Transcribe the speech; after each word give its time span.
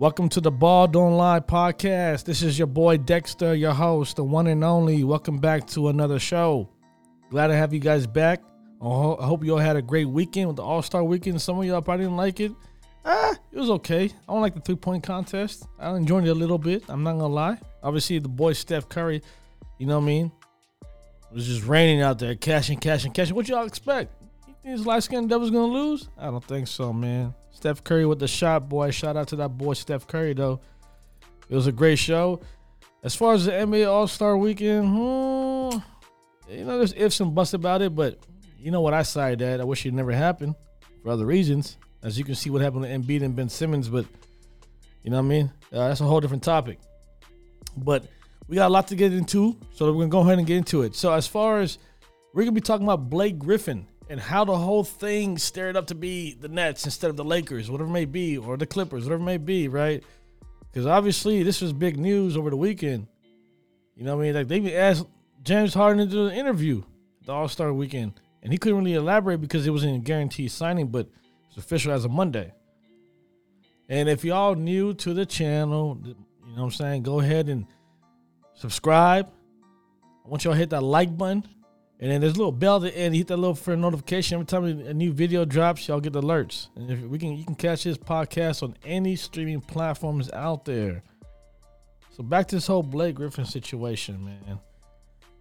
Welcome 0.00 0.30
to 0.30 0.40
the 0.40 0.50
Ball 0.50 0.88
Don't 0.88 1.18
Lie 1.18 1.40
podcast. 1.40 2.24
This 2.24 2.40
is 2.40 2.58
your 2.58 2.68
boy 2.68 2.96
Dexter, 2.96 3.54
your 3.54 3.74
host, 3.74 4.16
the 4.16 4.24
one 4.24 4.46
and 4.46 4.64
only. 4.64 5.04
Welcome 5.04 5.36
back 5.36 5.66
to 5.72 5.88
another 5.88 6.18
show. 6.18 6.70
Glad 7.28 7.48
to 7.48 7.54
have 7.54 7.74
you 7.74 7.80
guys 7.80 8.06
back. 8.06 8.40
I 8.80 8.86
hope 8.86 9.44
you 9.44 9.52
all 9.52 9.58
had 9.58 9.76
a 9.76 9.82
great 9.82 10.06
weekend 10.06 10.46
with 10.46 10.56
the 10.56 10.62
All 10.62 10.80
Star 10.80 11.04
weekend. 11.04 11.42
Some 11.42 11.58
of 11.58 11.66
y'all 11.66 11.82
probably 11.82 12.06
didn't 12.06 12.16
like 12.16 12.40
it. 12.40 12.52
Ah, 13.04 13.36
it 13.52 13.58
was 13.58 13.68
okay. 13.68 14.04
I 14.04 14.32
don't 14.32 14.40
like 14.40 14.54
the 14.54 14.62
three 14.62 14.74
point 14.74 15.04
contest. 15.04 15.66
I 15.78 15.94
enjoyed 15.94 16.24
it 16.24 16.30
a 16.30 16.34
little 16.34 16.56
bit. 16.56 16.82
I'm 16.88 17.02
not 17.02 17.18
gonna 17.18 17.26
lie. 17.26 17.58
Obviously, 17.82 18.20
the 18.20 18.28
boy 18.30 18.54
Steph 18.54 18.88
Curry, 18.88 19.20
you 19.76 19.84
know 19.84 19.98
what 19.98 20.04
I 20.04 20.06
mean? 20.06 20.32
It 21.30 21.34
was 21.34 21.46
just 21.46 21.66
raining 21.66 22.00
out 22.00 22.18
there, 22.18 22.34
cashing, 22.36 22.78
cashing, 22.78 23.12
cashing. 23.12 23.36
What 23.36 23.50
y'all 23.50 23.66
expect? 23.66 24.14
This 24.64 24.84
light 24.84 25.02
skinned 25.02 25.28
devil's 25.28 25.50
gonna 25.50 25.72
lose? 25.72 26.08
I 26.18 26.26
don't 26.26 26.44
think 26.44 26.66
so, 26.66 26.92
man. 26.92 27.34
Steph 27.50 27.82
Curry 27.82 28.06
with 28.06 28.18
the 28.18 28.28
shot, 28.28 28.68
boy. 28.68 28.90
Shout 28.90 29.16
out 29.16 29.28
to 29.28 29.36
that 29.36 29.56
boy 29.56 29.72
Steph 29.72 30.06
Curry, 30.06 30.34
though. 30.34 30.60
It 31.48 31.54
was 31.54 31.66
a 31.66 31.72
great 31.72 31.98
show. 31.98 32.40
As 33.02 33.14
far 33.14 33.34
as 33.34 33.46
the 33.46 33.52
NBA 33.52 33.90
All 33.90 34.06
Star 34.06 34.36
Weekend, 34.36 34.88
hmm, 34.88 35.78
you 36.48 36.64
know, 36.64 36.78
there's 36.78 36.92
ifs 36.92 37.20
and 37.20 37.34
buts 37.34 37.54
about 37.54 37.80
it, 37.80 37.94
but 37.94 38.18
you 38.58 38.70
know 38.70 38.82
what 38.82 38.92
I 38.92 39.02
side 39.02 39.38
that 39.38 39.60
I 39.60 39.64
wish 39.64 39.86
it 39.86 39.94
never 39.94 40.12
happened 40.12 40.54
for 41.02 41.10
other 41.10 41.24
reasons. 41.24 41.78
As 42.02 42.18
you 42.18 42.24
can 42.24 42.34
see, 42.34 42.50
what 42.50 42.60
happened 42.60 42.84
to 42.84 42.90
Embiid 42.90 43.22
and 43.22 43.34
Ben 43.34 43.48
Simmons, 43.48 43.88
but 43.88 44.04
you 45.02 45.10
know 45.10 45.16
what 45.16 45.24
I 45.24 45.28
mean. 45.28 45.52
Uh, 45.72 45.88
that's 45.88 46.00
a 46.00 46.04
whole 46.04 46.20
different 46.20 46.42
topic. 46.42 46.78
But 47.76 48.04
we 48.46 48.56
got 48.56 48.68
a 48.68 48.72
lot 48.72 48.88
to 48.88 48.96
get 48.96 49.14
into, 49.14 49.56
so 49.72 49.86
we're 49.86 50.00
gonna 50.00 50.08
go 50.08 50.20
ahead 50.20 50.38
and 50.38 50.46
get 50.46 50.58
into 50.58 50.82
it. 50.82 50.94
So 50.94 51.12
as 51.12 51.26
far 51.26 51.60
as 51.60 51.78
we're 52.34 52.42
gonna 52.42 52.52
be 52.52 52.60
talking 52.60 52.84
about 52.84 53.08
Blake 53.08 53.38
Griffin 53.38 53.86
and 54.10 54.18
how 54.18 54.44
the 54.44 54.56
whole 54.56 54.82
thing 54.82 55.38
stared 55.38 55.76
up 55.76 55.86
to 55.86 55.94
be 55.94 56.34
the 56.34 56.48
Nets 56.48 56.84
instead 56.84 57.10
of 57.10 57.16
the 57.16 57.24
Lakers, 57.24 57.70
whatever 57.70 57.88
may 57.88 58.04
be, 58.04 58.36
or 58.36 58.56
the 58.56 58.66
Clippers, 58.66 59.04
whatever 59.04 59.22
may 59.22 59.36
be, 59.36 59.68
right? 59.68 60.02
Because 60.64 60.84
obviously 60.84 61.44
this 61.44 61.60
was 61.60 61.72
big 61.72 61.96
news 61.96 62.36
over 62.36 62.50
the 62.50 62.56
weekend. 62.56 63.06
You 63.94 64.02
know 64.02 64.16
what 64.16 64.22
I 64.22 64.26
mean? 64.26 64.34
Like 64.34 64.48
they 64.48 64.56
even 64.56 64.72
asked 64.72 65.06
James 65.44 65.72
Harden 65.72 66.08
to 66.08 66.12
do 66.12 66.26
an 66.26 66.34
interview 66.34 66.82
the 67.24 67.32
All 67.32 67.46
Star 67.46 67.72
weekend, 67.72 68.20
and 68.42 68.52
he 68.52 68.58
couldn't 68.58 68.78
really 68.78 68.94
elaborate 68.94 69.40
because 69.40 69.64
it 69.64 69.70
wasn't 69.70 69.94
a 69.94 70.00
guaranteed 70.00 70.50
signing, 70.50 70.88
but 70.88 71.08
it's 71.48 71.58
official 71.58 71.92
as 71.92 72.04
of 72.04 72.10
Monday. 72.10 72.52
And 73.88 74.08
if 74.08 74.24
y'all 74.24 74.56
new 74.56 74.92
to 74.94 75.14
the 75.14 75.24
channel, 75.24 76.00
you 76.04 76.14
know 76.14 76.16
what 76.54 76.62
I'm 76.64 76.70
saying, 76.72 77.04
go 77.04 77.20
ahead 77.20 77.48
and 77.48 77.64
subscribe. 78.54 79.30
I 80.24 80.28
want 80.28 80.42
y'all 80.42 80.54
to 80.54 80.58
hit 80.58 80.70
that 80.70 80.82
like 80.82 81.16
button. 81.16 81.46
And 82.00 82.10
then 82.10 82.22
there's 82.22 82.32
a 82.32 82.38
little 82.38 82.50
bell 82.50 82.80
the 82.80 82.96
end. 82.96 83.14
Hit 83.14 83.28
that 83.28 83.36
little 83.36 83.54
for 83.54 83.76
notification 83.76 84.36
every 84.36 84.46
time 84.46 84.64
a 84.64 84.94
new 84.94 85.12
video 85.12 85.44
drops. 85.44 85.86
Y'all 85.86 86.00
get 86.00 86.14
alerts. 86.14 86.68
And 86.74 86.90
if 86.90 87.00
we 87.02 87.18
can, 87.18 87.36
you 87.36 87.44
can 87.44 87.54
catch 87.54 87.84
this 87.84 87.98
podcast 87.98 88.62
on 88.62 88.74
any 88.82 89.16
streaming 89.16 89.60
platforms 89.60 90.30
out 90.32 90.64
there. 90.64 91.02
So 92.16 92.22
back 92.22 92.48
to 92.48 92.56
this 92.56 92.66
whole 92.66 92.82
Blake 92.82 93.16
Griffin 93.16 93.44
situation, 93.44 94.24
man. 94.24 94.60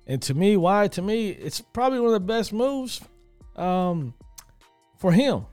And 0.06 0.22
to 0.24 0.34
me, 0.34 0.58
why? 0.58 0.90
To 0.90 1.02
me, 1.02 1.30
it's 1.30 1.62
probably 1.62 2.00
one 2.02 2.08
of 2.08 2.14
the 2.14 2.20
best 2.20 2.52
moves 2.52 3.00
um, 3.56 4.14
for 4.98 5.14
him 5.14 5.46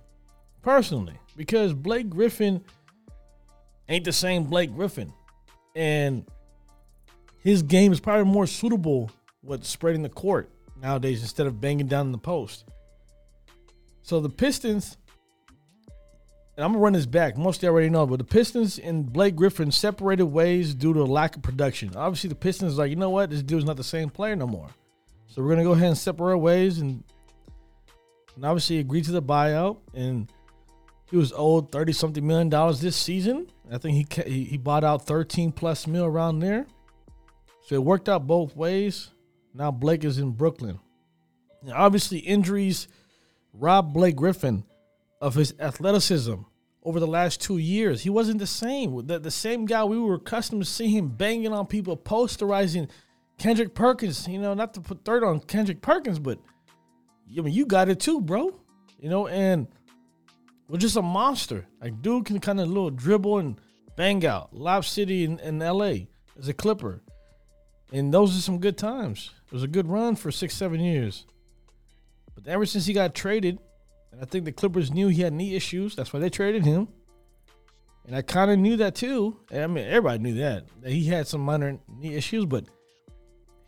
personally 0.62 1.20
because 1.36 1.72
Blake 1.72 2.10
Griffin 2.10 2.64
ain't 3.88 4.04
the 4.04 4.12
same 4.12 4.44
Blake 4.44 4.74
Griffin, 4.74 5.12
and 5.76 6.24
his 7.38 7.62
game 7.62 7.92
is 7.92 8.00
probably 8.00 8.24
more 8.24 8.46
suitable 8.46 9.10
with 9.42 9.64
spreading 9.64 10.02
the 10.02 10.08
court 10.08 10.50
nowadays 10.80 11.22
instead 11.22 11.46
of 11.46 11.60
banging 11.60 11.86
down 11.86 12.12
the 12.12 12.18
post. 12.18 12.64
So 14.02 14.20
the 14.20 14.28
Pistons, 14.28 14.96
and 16.56 16.64
I'm 16.64 16.72
gonna 16.72 16.82
run 16.82 16.92
this 16.92 17.06
back. 17.06 17.36
Most 17.36 17.58
of 17.58 17.62
you 17.64 17.68
already 17.70 17.90
know, 17.90 18.06
but 18.06 18.18
the 18.18 18.24
Pistons 18.24 18.78
and 18.78 19.12
Blake 19.12 19.36
Griffin 19.36 19.72
separated 19.72 20.26
ways 20.26 20.74
due 20.74 20.94
to 20.94 21.00
a 21.00 21.04
lack 21.04 21.36
of 21.36 21.42
production. 21.42 21.90
Obviously, 21.96 22.28
the 22.28 22.36
Pistons 22.36 22.78
like, 22.78 22.90
you 22.90 22.96
know 22.96 23.10
what, 23.10 23.30
this 23.30 23.42
dude's 23.42 23.64
not 23.64 23.76
the 23.76 23.84
same 23.84 24.10
player 24.10 24.36
no 24.36 24.46
more. 24.46 24.68
So 25.26 25.42
we're 25.42 25.50
gonna 25.50 25.64
go 25.64 25.72
ahead 25.72 25.88
and 25.88 25.98
separate 25.98 26.38
ways, 26.38 26.78
and, 26.78 27.02
and 28.36 28.44
obviously 28.44 28.78
agree 28.78 29.02
to 29.02 29.12
the 29.12 29.22
buyout. 29.22 29.78
And 29.92 30.30
he 31.10 31.16
was 31.16 31.32
owed 31.36 31.72
thirty 31.72 31.92
something 31.92 32.26
million 32.26 32.48
dollars 32.48 32.80
this 32.80 32.96
season. 32.96 33.48
I 33.70 33.78
think 33.78 34.14
he 34.14 34.44
he 34.46 34.56
bought 34.56 34.84
out 34.84 35.06
thirteen 35.06 35.52
plus 35.52 35.86
mil 35.86 36.04
around 36.04 36.38
there. 36.38 36.66
So 37.62 37.74
it 37.74 37.82
worked 37.82 38.08
out 38.08 38.26
both 38.26 38.54
ways. 38.54 39.10
Now 39.56 39.70
Blake 39.70 40.04
is 40.04 40.18
in 40.18 40.32
Brooklyn. 40.32 40.78
Now, 41.62 41.84
obviously, 41.84 42.18
injuries 42.18 42.88
robbed 43.54 43.94
Blake 43.94 44.16
Griffin 44.16 44.64
of 45.20 45.34
his 45.34 45.54
athleticism 45.58 46.34
over 46.84 47.00
the 47.00 47.06
last 47.06 47.40
two 47.40 47.56
years. 47.56 48.02
He 48.02 48.10
wasn't 48.10 48.38
the 48.38 48.46
same. 48.46 49.06
The, 49.06 49.18
the 49.18 49.30
same 49.30 49.64
guy 49.64 49.82
we 49.84 49.98
were 49.98 50.16
accustomed 50.16 50.62
to 50.62 50.68
seeing 50.68 50.90
him 50.90 51.08
banging 51.08 51.52
on 51.52 51.66
people, 51.66 51.96
posterizing 51.96 52.90
Kendrick 53.38 53.74
Perkins. 53.74 54.28
You 54.28 54.38
know, 54.38 54.52
not 54.52 54.74
to 54.74 54.80
put 54.80 55.04
third 55.04 55.24
on 55.24 55.40
Kendrick 55.40 55.80
Perkins, 55.80 56.18
but 56.18 56.38
I 57.36 57.40
mean, 57.40 57.54
you 57.54 57.64
got 57.64 57.88
it 57.88 57.98
too, 57.98 58.20
bro. 58.20 58.60
You 59.00 59.08
know, 59.08 59.26
and 59.26 59.68
was 60.68 60.80
just 60.80 60.96
a 60.96 61.02
monster. 61.02 61.66
Like, 61.80 62.02
dude 62.02 62.26
can 62.26 62.40
kind 62.40 62.60
of 62.60 62.68
little 62.68 62.90
dribble 62.90 63.38
and 63.38 63.60
bang 63.96 64.24
out. 64.26 64.54
Lob 64.54 64.84
City 64.84 65.24
in, 65.24 65.38
in 65.40 65.58
LA 65.60 66.06
as 66.38 66.48
a 66.48 66.54
Clipper. 66.54 67.02
And 67.92 68.12
those 68.12 68.36
are 68.36 68.40
some 68.40 68.58
good 68.58 68.76
times. 68.76 69.30
It 69.46 69.52
was 69.52 69.62
a 69.62 69.68
good 69.68 69.86
run 69.88 70.16
for 70.16 70.30
six, 70.30 70.54
seven 70.54 70.80
years. 70.80 71.24
But 72.34 72.48
ever 72.48 72.66
since 72.66 72.86
he 72.86 72.92
got 72.92 73.14
traded, 73.14 73.58
and 74.12 74.20
I 74.20 74.24
think 74.24 74.44
the 74.44 74.52
Clippers 74.52 74.92
knew 74.92 75.08
he 75.08 75.22
had 75.22 75.32
knee 75.32 75.54
issues, 75.54 75.94
that's 75.94 76.12
why 76.12 76.20
they 76.20 76.30
traded 76.30 76.64
him. 76.64 76.88
And 78.06 78.14
I 78.14 78.22
kind 78.22 78.50
of 78.50 78.58
knew 78.58 78.76
that 78.76 78.94
too. 78.94 79.38
I 79.52 79.66
mean, 79.66 79.84
everybody 79.84 80.18
knew 80.18 80.34
that, 80.34 80.64
that 80.80 80.90
he 80.90 81.06
had 81.06 81.26
some 81.26 81.40
minor 81.40 81.78
knee 81.88 82.14
issues, 82.14 82.46
but 82.46 82.64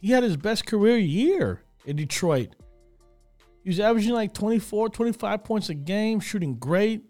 he 0.00 0.12
had 0.12 0.22
his 0.22 0.36
best 0.36 0.66
career 0.66 0.96
year 0.96 1.62
in 1.84 1.96
Detroit. 1.96 2.54
He 3.64 3.70
was 3.70 3.80
averaging 3.80 4.12
like 4.12 4.34
24, 4.34 4.90
25 4.90 5.44
points 5.44 5.68
a 5.68 5.74
game, 5.74 6.20
shooting 6.20 6.56
great. 6.56 7.02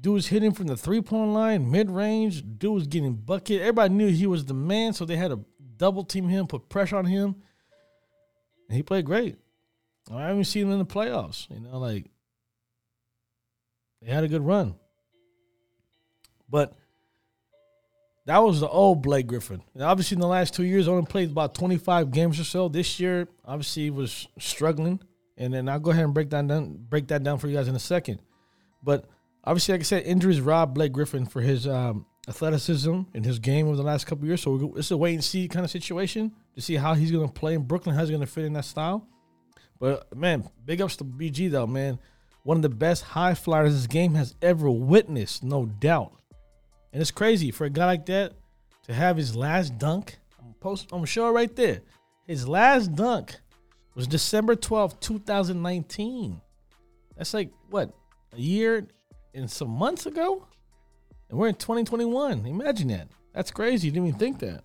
Dude 0.00 0.14
was 0.14 0.26
hitting 0.28 0.52
from 0.52 0.66
the 0.66 0.76
three 0.76 1.00
point 1.00 1.32
line, 1.32 1.70
mid 1.70 1.90
range. 1.90 2.44
Dude 2.58 2.74
was 2.74 2.86
getting 2.86 3.14
bucket. 3.14 3.60
Everybody 3.60 3.94
knew 3.94 4.08
he 4.08 4.26
was 4.26 4.44
the 4.44 4.54
man, 4.54 4.92
so 4.92 5.04
they 5.04 5.16
had 5.16 5.30
to 5.30 5.40
double 5.78 6.04
team 6.04 6.28
him, 6.28 6.46
put 6.46 6.68
pressure 6.68 6.96
on 6.96 7.06
him. 7.06 7.36
And 8.68 8.76
he 8.76 8.82
played 8.82 9.06
great. 9.06 9.36
I 10.12 10.26
haven't 10.26 10.44
seen 10.44 10.64
him 10.66 10.72
in 10.72 10.78
the 10.78 10.86
playoffs. 10.86 11.48
You 11.50 11.60
know, 11.60 11.78
like 11.78 12.06
they 14.02 14.10
had 14.10 14.24
a 14.24 14.28
good 14.28 14.44
run. 14.44 14.74
But 16.48 16.74
that 18.26 18.38
was 18.38 18.60
the 18.60 18.68
old 18.68 19.02
Blake 19.02 19.26
Griffin. 19.26 19.62
And 19.74 19.82
obviously, 19.82 20.16
in 20.16 20.20
the 20.20 20.26
last 20.26 20.54
two 20.54 20.64
years, 20.64 20.88
only 20.88 21.06
played 21.06 21.30
about 21.30 21.54
25 21.54 22.10
games 22.10 22.38
or 22.38 22.44
so. 22.44 22.68
This 22.68 23.00
year, 23.00 23.28
obviously, 23.44 23.84
he 23.84 23.90
was 23.90 24.28
struggling. 24.38 25.00
And 25.36 25.54
then 25.54 25.68
I'll 25.68 25.78
go 25.78 25.92
ahead 25.92 26.04
and 26.04 26.12
break 26.12 26.30
that 26.30 26.46
down, 26.46 26.76
break 26.88 27.08
that 27.08 27.22
down 27.22 27.38
for 27.38 27.48
you 27.48 27.56
guys 27.56 27.68
in 27.68 27.74
a 27.74 27.80
second. 27.80 28.20
But 28.82 29.06
obviously, 29.44 29.72
like 29.72 29.80
I 29.80 29.84
said, 29.84 30.02
injuries 30.04 30.40
robbed 30.40 30.74
Blake 30.74 30.92
Griffin 30.92 31.26
for 31.26 31.40
his 31.40 31.66
um, 31.66 32.06
athleticism 32.28 33.00
in 33.14 33.24
his 33.24 33.38
game 33.38 33.66
over 33.66 33.76
the 33.76 33.82
last 33.82 34.06
couple 34.06 34.26
years. 34.26 34.42
So 34.42 34.74
it's 34.76 34.90
a 34.90 34.96
wait 34.96 35.14
and 35.14 35.24
see 35.24 35.48
kind 35.48 35.64
of 35.64 35.70
situation 35.70 36.32
to 36.54 36.60
see 36.60 36.74
how 36.74 36.94
he's 36.94 37.10
going 37.10 37.26
to 37.26 37.32
play 37.32 37.54
in 37.54 37.62
Brooklyn, 37.62 37.94
how 37.94 38.02
he's 38.02 38.10
going 38.10 38.20
to 38.20 38.26
fit 38.26 38.44
in 38.44 38.52
that 38.52 38.66
style. 38.66 39.06
But 39.80 40.14
man, 40.16 40.48
big 40.64 40.80
ups 40.80 40.96
to 40.96 41.04
BG 41.04 41.50
though, 41.50 41.66
man. 41.66 41.98
One 42.44 42.56
of 42.56 42.62
the 42.62 42.68
best 42.68 43.02
high 43.02 43.34
flyers 43.34 43.74
this 43.74 43.86
game 43.86 44.14
has 44.14 44.34
ever 44.42 44.70
witnessed, 44.70 45.42
no 45.42 45.66
doubt. 45.66 46.12
And 46.92 47.00
it's 47.00 47.10
crazy 47.10 47.50
for 47.50 47.64
a 47.64 47.70
guy 47.70 47.86
like 47.86 48.06
that 48.06 48.32
to 48.84 48.94
have 48.94 49.16
his 49.16 49.36
last 49.36 49.78
dunk. 49.78 50.18
I'm 50.40 50.54
post. 50.54 50.88
I'm 50.92 51.04
sure 51.04 51.32
right 51.32 51.54
there. 51.54 51.82
His 52.26 52.48
last 52.48 52.94
dunk 52.94 53.36
was 53.94 54.06
December 54.06 54.54
12th, 54.54 55.00
2019. 55.00 56.40
That's 57.16 57.34
like 57.34 57.50
what 57.70 57.94
a 58.32 58.40
year 58.40 58.86
and 59.34 59.50
some 59.50 59.70
months 59.70 60.06
ago. 60.06 60.46
And 61.30 61.38
we're 61.38 61.48
in 61.48 61.54
2021. 61.54 62.46
Imagine 62.46 62.88
that. 62.88 63.08
That's 63.34 63.50
crazy. 63.50 63.88
You 63.88 63.92
didn't 63.92 64.08
even 64.08 64.18
think 64.18 64.38
that. 64.40 64.64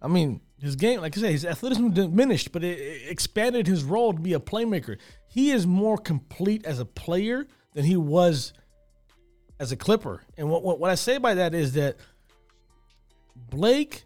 I 0.00 0.08
mean, 0.08 0.40
his 0.60 0.76
game, 0.76 1.00
like 1.00 1.16
I 1.16 1.20
said, 1.20 1.32
his 1.32 1.44
athleticism 1.44 1.90
diminished, 1.90 2.52
but 2.52 2.62
it, 2.62 2.78
it 2.78 3.10
expanded 3.10 3.66
his 3.66 3.84
role 3.84 4.12
to 4.12 4.20
be 4.20 4.34
a 4.34 4.40
playmaker. 4.40 4.98
He 5.28 5.50
is 5.50 5.66
more 5.66 5.98
complete 5.98 6.64
as 6.64 6.78
a 6.78 6.84
player 6.84 7.46
than 7.74 7.84
he 7.84 7.96
was 7.96 8.52
as 9.58 9.72
a 9.72 9.76
Clipper. 9.76 10.22
And 10.36 10.48
what, 10.48 10.62
what, 10.62 10.78
what 10.78 10.90
I 10.90 10.94
say 10.94 11.18
by 11.18 11.34
that 11.34 11.54
is 11.54 11.74
that 11.74 11.96
Blake 13.50 14.04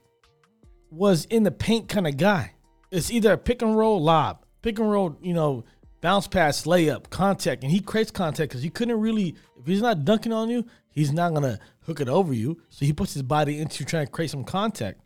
was 0.90 1.24
in 1.26 1.42
the 1.42 1.50
paint 1.50 1.88
kind 1.88 2.06
of 2.06 2.16
guy. 2.16 2.54
It's 2.90 3.10
either 3.10 3.32
a 3.32 3.38
pick 3.38 3.62
and 3.62 3.76
roll 3.76 4.02
lob, 4.02 4.44
pick 4.62 4.78
and 4.78 4.90
roll, 4.90 5.16
you 5.22 5.34
know, 5.34 5.64
bounce 6.00 6.26
pass, 6.26 6.64
layup, 6.64 7.10
contact, 7.10 7.62
and 7.62 7.72
he 7.72 7.80
creates 7.80 8.10
contact 8.10 8.50
because 8.50 8.62
he 8.62 8.70
couldn't 8.70 9.00
really. 9.00 9.34
If 9.58 9.66
he's 9.66 9.82
not 9.82 10.04
dunking 10.04 10.32
on 10.32 10.48
you, 10.50 10.64
he's 10.90 11.12
not 11.12 11.34
gonna 11.34 11.58
hook 11.82 12.00
it 12.00 12.08
over 12.08 12.32
you. 12.32 12.60
So 12.68 12.84
he 12.84 12.92
puts 12.92 13.14
his 13.14 13.22
body 13.22 13.58
into 13.58 13.84
trying 13.84 14.06
to 14.06 14.12
create 14.12 14.30
some 14.30 14.44
contact. 14.44 15.00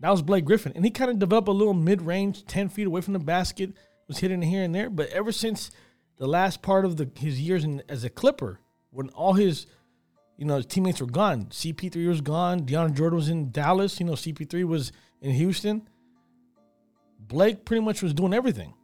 That 0.00 0.10
was 0.10 0.22
Blake 0.22 0.44
Griffin, 0.44 0.72
and 0.74 0.84
he 0.84 0.90
kind 0.90 1.10
of 1.10 1.18
developed 1.18 1.48
a 1.48 1.52
little 1.52 1.74
mid-range, 1.74 2.44
ten 2.46 2.68
feet 2.68 2.86
away 2.86 3.00
from 3.02 3.12
the 3.12 3.20
basket, 3.20 3.72
was 4.08 4.18
hitting 4.18 4.42
here 4.42 4.64
and 4.64 4.74
there. 4.74 4.90
But 4.90 5.10
ever 5.10 5.30
since 5.30 5.70
the 6.18 6.26
last 6.26 6.62
part 6.62 6.84
of 6.84 6.96
the 6.96 7.08
his 7.16 7.40
years 7.40 7.64
in, 7.64 7.82
as 7.88 8.02
a 8.02 8.10
Clipper, 8.10 8.58
when 8.90 9.10
all 9.10 9.34
his 9.34 9.66
you 10.42 10.46
know, 10.46 10.56
his 10.56 10.66
teammates 10.66 11.00
were 11.00 11.06
gone. 11.06 11.46
CP3 11.46 12.08
was 12.08 12.20
gone. 12.20 12.66
DeAndre 12.66 12.94
Jordan 12.94 13.16
was 13.16 13.28
in 13.28 13.52
Dallas. 13.52 14.00
You 14.00 14.06
know, 14.06 14.14
CP3 14.14 14.64
was 14.64 14.90
in 15.20 15.30
Houston. 15.30 15.88
Blake 17.20 17.64
pretty 17.64 17.80
much 17.80 18.02
was 18.02 18.12
doing 18.12 18.34
everything. 18.34 18.74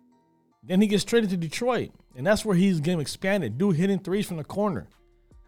Then 0.68 0.82
he 0.82 0.86
gets 0.86 1.02
traded 1.02 1.30
to 1.30 1.36
Detroit, 1.36 1.90
and 2.14 2.26
that's 2.26 2.44
where 2.44 2.54
his 2.54 2.80
game 2.80 3.00
expanded. 3.00 3.56
Dude 3.56 3.76
hitting 3.76 3.98
threes 3.98 4.26
from 4.26 4.36
the 4.36 4.44
corner. 4.44 4.86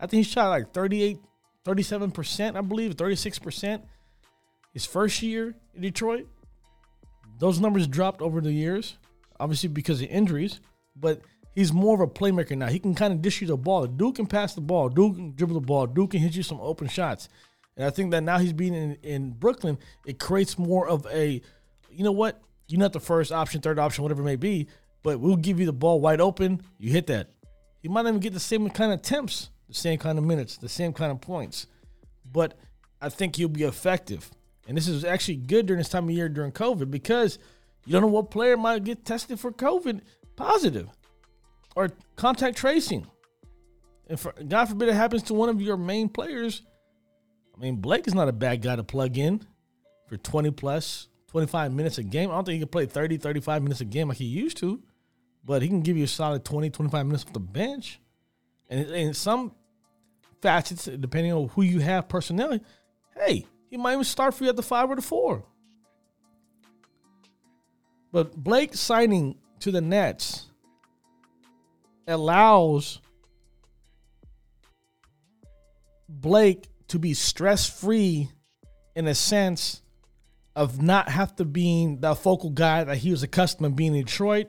I 0.00 0.06
think 0.06 0.24
he 0.24 0.30
shot 0.30 0.48
like 0.48 0.72
38, 0.72 1.18
37%, 1.64 2.56
I 2.56 2.60
believe, 2.62 2.96
36%. 2.96 3.82
His 4.72 4.86
first 4.86 5.20
year 5.22 5.54
in 5.74 5.82
Detroit. 5.82 6.26
Those 7.38 7.60
numbers 7.60 7.86
dropped 7.86 8.22
over 8.22 8.40
the 8.40 8.52
years, 8.52 8.96
obviously 9.38 9.68
because 9.68 10.00
of 10.00 10.08
injuries, 10.08 10.60
but 10.96 11.20
he's 11.54 11.72
more 11.72 11.94
of 11.94 12.00
a 12.00 12.06
playmaker 12.06 12.56
now. 12.56 12.68
He 12.68 12.78
can 12.78 12.94
kind 12.94 13.12
of 13.12 13.20
dish 13.20 13.40
you 13.40 13.46
the 13.46 13.56
ball. 13.56 13.86
Duke 13.86 14.16
can 14.16 14.26
pass 14.26 14.54
the 14.54 14.60
ball. 14.60 14.88
Duke 14.88 15.16
can 15.16 15.34
dribble 15.34 15.54
the 15.54 15.60
ball. 15.60 15.86
Duke 15.86 16.12
can 16.12 16.20
hit 16.20 16.34
you 16.34 16.42
some 16.42 16.60
open 16.60 16.88
shots. 16.88 17.28
And 17.76 17.86
I 17.86 17.90
think 17.90 18.10
that 18.12 18.22
now 18.22 18.38
he's 18.38 18.52
being 18.52 18.74
in, 18.74 18.94
in 19.02 19.30
Brooklyn, 19.32 19.78
it 20.06 20.18
creates 20.18 20.58
more 20.58 20.88
of 20.88 21.06
a, 21.10 21.40
you 21.90 22.04
know 22.04 22.12
what? 22.12 22.40
You're 22.68 22.80
not 22.80 22.92
the 22.92 23.00
first 23.00 23.32
option, 23.32 23.60
third 23.60 23.78
option, 23.78 24.02
whatever 24.02 24.22
it 24.22 24.26
may 24.26 24.36
be, 24.36 24.68
but 25.02 25.20
we'll 25.20 25.36
give 25.36 25.60
you 25.60 25.66
the 25.66 25.72
ball 25.72 26.00
wide 26.00 26.20
open. 26.20 26.60
You 26.78 26.90
hit 26.90 27.06
that. 27.08 27.30
You 27.82 27.90
might 27.90 28.02
even 28.02 28.20
get 28.20 28.32
the 28.32 28.40
same 28.40 28.68
kind 28.70 28.92
of 28.92 29.00
attempts, 29.00 29.50
the 29.68 29.74
same 29.74 29.98
kind 29.98 30.18
of 30.18 30.24
minutes, 30.24 30.56
the 30.56 30.68
same 30.68 30.92
kind 30.92 31.10
of 31.10 31.20
points. 31.20 31.66
But 32.30 32.58
I 33.00 33.08
think 33.08 33.38
you'll 33.38 33.48
be 33.48 33.64
effective. 33.64 34.30
And 34.68 34.76
this 34.76 34.86
is 34.86 35.04
actually 35.04 35.36
good 35.36 35.66
during 35.66 35.78
this 35.78 35.88
time 35.88 36.04
of 36.04 36.10
year 36.10 36.28
during 36.28 36.52
COVID 36.52 36.90
because 36.90 37.38
you 37.86 37.92
don't 37.92 38.02
know 38.02 38.08
what 38.08 38.30
player 38.30 38.56
might 38.56 38.84
get 38.84 39.04
tested 39.04 39.40
for 39.40 39.50
COVID 39.50 40.02
positive 40.36 40.88
or 41.74 41.90
contact 42.16 42.58
tracing. 42.58 43.06
If 44.08 44.26
God 44.48 44.66
forbid 44.66 44.88
it 44.88 44.94
happens 44.94 45.22
to 45.24 45.34
one 45.34 45.48
of 45.48 45.62
your 45.62 45.76
main 45.76 46.08
players, 46.08 46.62
I 47.56 47.60
mean, 47.60 47.76
Blake 47.76 48.06
is 48.06 48.14
not 48.14 48.28
a 48.28 48.32
bad 48.32 48.62
guy 48.62 48.76
to 48.76 48.82
plug 48.82 49.16
in 49.16 49.46
for 50.08 50.16
20 50.16 50.50
plus, 50.50 51.08
25 51.28 51.72
minutes 51.72 51.98
a 51.98 52.02
game. 52.02 52.30
I 52.30 52.34
don't 52.34 52.44
think 52.44 52.54
he 52.54 52.58
can 52.60 52.68
play 52.68 52.86
30, 52.86 53.18
35 53.18 53.62
minutes 53.62 53.80
a 53.80 53.84
game 53.84 54.08
like 54.08 54.18
he 54.18 54.24
used 54.24 54.56
to, 54.58 54.82
but 55.44 55.62
he 55.62 55.68
can 55.68 55.80
give 55.80 55.96
you 55.96 56.04
a 56.04 56.08
solid 56.08 56.44
20, 56.44 56.70
25 56.70 57.06
minutes 57.06 57.24
off 57.24 57.32
the 57.32 57.40
bench. 57.40 58.00
And 58.68 58.88
in 58.90 59.14
some 59.14 59.52
facets, 60.40 60.84
depending 60.84 61.32
on 61.32 61.48
who 61.48 61.62
you 61.62 61.80
have 61.80 62.08
personnel, 62.08 62.58
hey, 63.16 63.46
he 63.68 63.76
might 63.76 63.92
even 63.92 64.04
start 64.04 64.34
for 64.34 64.44
you 64.44 64.50
at 64.50 64.56
the 64.56 64.62
five 64.62 64.90
or 64.90 64.96
the 64.96 65.02
four. 65.02 65.44
But 68.12 68.36
Blake 68.36 68.74
signing 68.74 69.36
to 69.60 69.70
the 69.70 69.80
Nets 69.80 70.46
allows 72.06 73.00
Blake 76.08 76.68
to 76.88 76.98
be 76.98 77.14
stress 77.14 77.68
free 77.68 78.28
in 78.96 79.06
a 79.06 79.14
sense 79.14 79.82
of 80.56 80.82
not 80.82 81.08
have 81.08 81.36
to 81.36 81.44
being 81.44 82.00
the 82.00 82.14
focal 82.14 82.50
guy 82.50 82.82
that 82.82 82.96
he 82.98 83.12
was 83.12 83.22
accustomed 83.22 83.70
to 83.70 83.70
being 83.70 83.94
in 83.94 84.04
Detroit, 84.04 84.48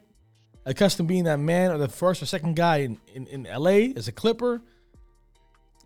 accustomed 0.71 1.07
to 1.07 1.11
being 1.11 1.25
that 1.25 1.39
man 1.39 1.71
or 1.71 1.77
the 1.77 1.87
first 1.87 2.21
or 2.21 2.25
second 2.25 2.55
guy 2.55 2.77
in, 2.77 2.97
in, 3.13 3.27
in 3.27 3.43
LA 3.43 3.93
as 3.95 4.07
a 4.07 4.11
Clipper. 4.11 4.61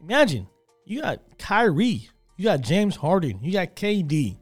Imagine 0.01 0.47
you 0.85 1.01
got 1.01 1.19
Kyrie, 1.37 2.09
you 2.37 2.43
got 2.45 2.61
James 2.61 2.95
Harden, 2.95 3.39
you 3.43 3.51
got 3.51 3.75
KD. 3.75 4.37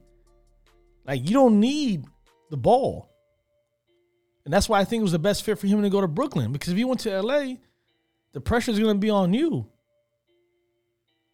Like 1.05 1.27
you 1.27 1.33
don't 1.33 1.59
need 1.59 2.05
the 2.49 2.57
ball. 2.57 3.09
And 4.45 4.53
that's 4.53 4.67
why 4.67 4.79
I 4.79 4.83
think 4.83 5.01
it 5.01 5.03
was 5.03 5.13
the 5.13 5.19
best 5.19 5.43
fit 5.43 5.57
for 5.57 5.67
him 5.67 5.81
to 5.81 5.89
go 5.89 6.01
to 6.01 6.07
Brooklyn. 6.07 6.51
Because 6.51 6.69
if 6.69 6.77
you 6.77 6.87
went 6.87 6.99
to 7.01 7.21
LA, 7.21 7.55
the 8.33 8.41
pressure 8.41 8.71
is 8.71 8.79
going 8.79 8.95
to 8.95 8.99
be 8.99 9.09
on 9.09 9.33
you. 9.33 9.67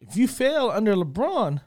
If 0.00 0.16
you 0.16 0.28
fail 0.28 0.70
under 0.70 0.94
LeBron, 0.94 1.60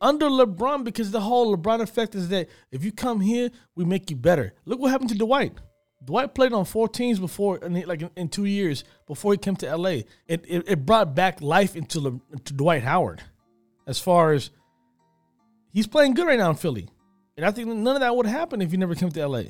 under 0.00 0.26
LeBron, 0.26 0.84
because 0.84 1.10
the 1.10 1.20
whole 1.20 1.56
LeBron 1.56 1.80
effect 1.80 2.14
is 2.14 2.28
that 2.28 2.48
if 2.70 2.84
you 2.84 2.92
come 2.92 3.20
here, 3.20 3.50
we 3.74 3.84
make 3.84 4.10
you 4.10 4.16
better. 4.16 4.54
Look 4.64 4.80
what 4.80 4.90
happened 4.90 5.10
to 5.10 5.18
Dwight. 5.18 5.52
Dwight 6.02 6.34
played 6.34 6.52
on 6.52 6.64
four 6.64 6.88
teams 6.88 7.18
before, 7.18 7.58
like 7.58 8.02
in, 8.16 8.28
two 8.28 8.46
years 8.46 8.84
before 9.06 9.32
he 9.32 9.38
came 9.38 9.56
to 9.56 9.76
LA. 9.76 9.88
It, 10.26 10.44
it, 10.48 10.64
it 10.66 10.86
brought 10.86 11.14
back 11.14 11.42
life 11.42 11.76
into, 11.76 12.00
Le, 12.00 12.20
into 12.32 12.54
Dwight 12.54 12.82
Howard, 12.82 13.22
as 13.86 13.98
far 13.98 14.32
as 14.32 14.50
he's 15.72 15.86
playing 15.86 16.14
good 16.14 16.26
right 16.26 16.38
now 16.38 16.50
in 16.50 16.56
Philly, 16.56 16.88
and 17.36 17.44
I 17.44 17.50
think 17.50 17.68
none 17.68 17.96
of 17.96 18.00
that 18.00 18.16
would 18.16 18.26
happen 18.26 18.62
if 18.62 18.70
he 18.70 18.76
never 18.76 18.94
came 18.94 19.10
to 19.10 19.28
LA. 19.28 19.42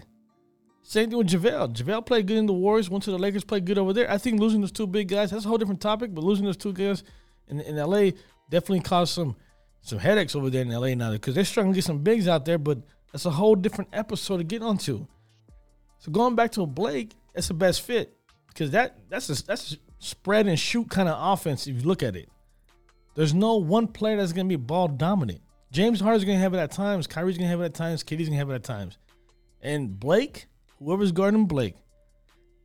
Same 0.83 1.09
thing 1.09 1.19
with 1.19 1.29
JaVale. 1.29 1.77
JaVale 1.77 2.05
played 2.05 2.27
good 2.27 2.39
in 2.39 2.47
the 2.47 2.53
Warriors, 2.53 2.91
went 2.91 3.05
to 3.05 3.11
the 3.11 3.19
Lakers, 3.19 3.45
played 3.45 3.65
good 3.65 3.79
over 3.79 3.93
there. 3.93 4.11
I 4.11 4.19
think 4.19 4.41
losing 4.41 4.61
those 4.61 4.73
two 4.73 4.87
big 4.87 5.09
guys, 5.09 5.31
that's 5.31 5.45
a 5.45 5.49
whole 5.49 5.59
different 5.59 5.81
topic, 5.81 6.13
but 6.15 6.25
losing 6.25 6.47
those 6.47 6.57
two 6.57 6.73
guys 6.73 7.05
in, 7.47 7.61
in 7.61 7.77
LA 7.77 8.11
definitely 8.49 8.81
caused 8.81 9.15
some 9.15 9.37
some 9.83 9.99
headaches 9.99 10.37
over 10.37 10.51
there 10.51 10.63
in 10.63 10.69
LA 10.69 10.95
now 10.95 11.13
because 11.13 11.35
they're 11.35 11.45
struggling 11.45 11.73
to 11.73 11.79
get 11.79 11.85
some 11.85 12.03
bigs 12.03 12.29
out 12.29 12.45
there, 12.45 12.59
but 12.59 12.79
that's 13.13 13.25
a 13.25 13.31
whole 13.31 13.55
different 13.55 13.89
episode 13.93 14.39
to 14.39 14.45
get 14.45 14.63
onto. 14.63 15.07
So 16.01 16.11
going 16.11 16.35
back 16.35 16.53
to 16.53 16.67
Blake, 16.67 17.15
that's 17.35 17.49
the 17.49 17.55
best 17.55 17.83
fit 17.83 18.17
because 18.49 18.73
that 18.73 18.99
that's 19.09 19.29
a, 19.29 19.45
that's 19.45 19.73
a 19.73 19.77
spread 19.99 20.47
and 20.47 20.59
shoot 20.59 20.91
kind 20.91 21.09
of 21.09 21.17
offense 21.19 21.67
if 21.67 21.77
you 21.77 21.83
look 21.83 22.03
at 22.03 22.17
it. 22.17 22.29
There's 23.15 23.35
no 23.35 23.57
one 23.57 23.87
player 23.87 24.17
that's 24.17 24.33
gonna 24.33 24.49
be 24.49 24.57
ball 24.57 24.89
dominant. 24.89 25.41
James 25.71 26.01
Harden's 26.01 26.25
gonna 26.25 26.39
have 26.39 26.55
it 26.55 26.59
at 26.59 26.73
times. 26.73 27.07
Kyrie's 27.07 27.39
gonna 27.39 27.49
have 27.49 27.61
it 27.61 27.67
at 27.67 27.75
times. 27.75 28.03
KD's 28.03 28.29
gonna 28.29 28.39
have 28.39 28.51
it 28.51 28.55
at 28.55 28.65
times. 28.65 28.99
And 29.61 30.01
Blake, 30.01 30.47
whoever's 30.79 31.13
guarding 31.13 31.47
Blake, 31.47 31.77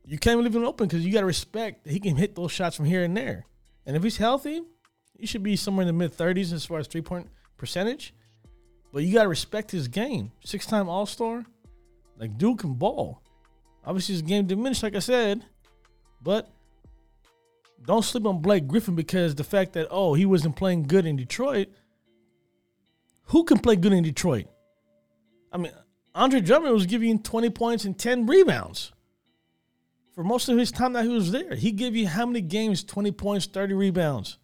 you 0.06 0.18
can't 0.18 0.40
leave 0.40 0.54
him 0.54 0.64
open 0.64 0.86
because 0.86 1.04
you 1.04 1.12
got 1.12 1.20
to 1.20 1.26
respect 1.26 1.84
that 1.84 1.90
he 1.90 2.00
can 2.00 2.16
hit 2.16 2.36
those 2.36 2.52
shots 2.52 2.76
from 2.76 2.84
here 2.84 3.02
and 3.02 3.16
there. 3.16 3.44
And 3.84 3.96
if 3.96 4.02
he's 4.02 4.16
healthy, 4.16 4.62
he 5.18 5.26
should 5.26 5.42
be 5.42 5.56
somewhere 5.56 5.82
in 5.82 5.88
the 5.88 5.92
mid 5.92 6.16
30s 6.16 6.52
as 6.52 6.64
far 6.64 6.78
as 6.78 6.86
three 6.86 7.02
point 7.02 7.28
percentage. 7.56 8.14
But 8.92 9.02
you 9.02 9.12
got 9.12 9.24
to 9.24 9.28
respect 9.28 9.72
his 9.72 9.88
game. 9.88 10.32
Six 10.44 10.64
time 10.66 10.88
All 10.88 11.06
Star, 11.06 11.44
like 12.18 12.38
Duke 12.38 12.60
can 12.60 12.74
ball. 12.74 13.22
Obviously, 13.86 14.14
his 14.14 14.22
game 14.22 14.46
diminished, 14.46 14.82
like 14.82 14.96
I 14.96 15.00
said, 15.00 15.44
but 16.20 16.50
don't 17.84 18.04
sleep 18.04 18.26
on 18.26 18.42
Blake 18.42 18.66
Griffin 18.66 18.96
because 18.96 19.34
the 19.34 19.44
fact 19.44 19.74
that 19.74 19.86
oh 19.90 20.14
he 20.14 20.26
wasn't 20.26 20.56
playing 20.56 20.84
good 20.84 21.06
in 21.06 21.16
Detroit. 21.16 21.68
Who 23.30 23.44
can 23.44 23.58
play 23.58 23.76
good 23.76 23.92
in 23.92 24.04
Detroit? 24.04 24.46
I 25.52 25.58
mean, 25.58 25.72
Andre 26.14 26.40
Drummond 26.40 26.74
was 26.74 26.86
giving 26.86 27.22
20 27.22 27.50
points 27.50 27.84
and 27.84 27.98
10 27.98 28.26
rebounds 28.26 28.92
for 30.14 30.24
most 30.24 30.48
of 30.48 30.56
his 30.56 30.72
time 30.72 30.94
that 30.94 31.04
he 31.04 31.10
was 31.10 31.30
there. 31.30 31.54
He 31.54 31.72
gave 31.72 31.94
you 31.94 32.08
how 32.08 32.26
many 32.26 32.40
games? 32.40 32.82
20 32.82 33.12
points, 33.12 33.46
30 33.46 33.74
rebounds, 33.74 34.38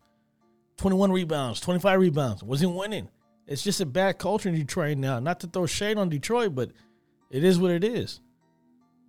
21 0.77 1.13
rebounds, 1.13 1.61
25 1.61 2.01
rebounds. 2.01 2.43
Wasn't 2.43 2.75
winning. 2.75 3.09
It's 3.47 3.63
just 3.63 3.81
a 3.81 3.87
bad 3.87 4.19
culture 4.19 4.49
in 4.49 4.55
Detroit 4.55 4.99
now. 4.99 5.19
Not 5.19 5.41
to 5.41 5.47
throw 5.47 5.67
shade 5.67 5.99
on 5.99 6.09
Detroit, 6.09 6.55
but 6.55 6.71
it 7.31 7.43
is 7.43 7.59
what 7.59 7.71
it 7.71 7.85
is. 7.85 8.21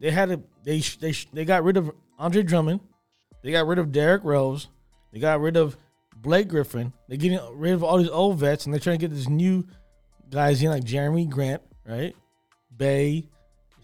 They 0.04 0.12
had 0.12 0.32
a 0.32 0.42
they 0.66 0.82
they 1.00 1.14
they 1.32 1.46
got 1.46 1.64
rid 1.64 1.78
of 1.78 1.90
Andre 2.20 2.44
Drummond. 2.44 2.82
They 3.42 3.54
got 3.54 3.66
rid 3.66 3.80
of 3.80 3.94
Derrick 3.94 4.26
Rose. 4.26 4.68
They 5.14 5.20
got 5.20 5.40
rid 5.40 5.56
of 5.56 5.78
Blake 6.14 6.50
Griffin. 6.50 6.92
They're 7.08 7.16
getting 7.16 7.40
rid 7.54 7.72
of 7.72 7.86
all 7.86 8.00
these 8.00 8.10
old 8.10 8.38
vets, 8.38 8.66
and 8.66 8.74
they're 8.74 8.82
trying 8.82 9.00
to 9.00 9.08
get 9.08 9.16
this 9.16 9.30
new 9.30 9.66
guys 10.30 10.62
in 10.62 10.72
like 10.72 10.84
Jerami 10.84 11.30
Grant, 11.30 11.62
right? 11.88 12.14
Bey, 12.76 13.30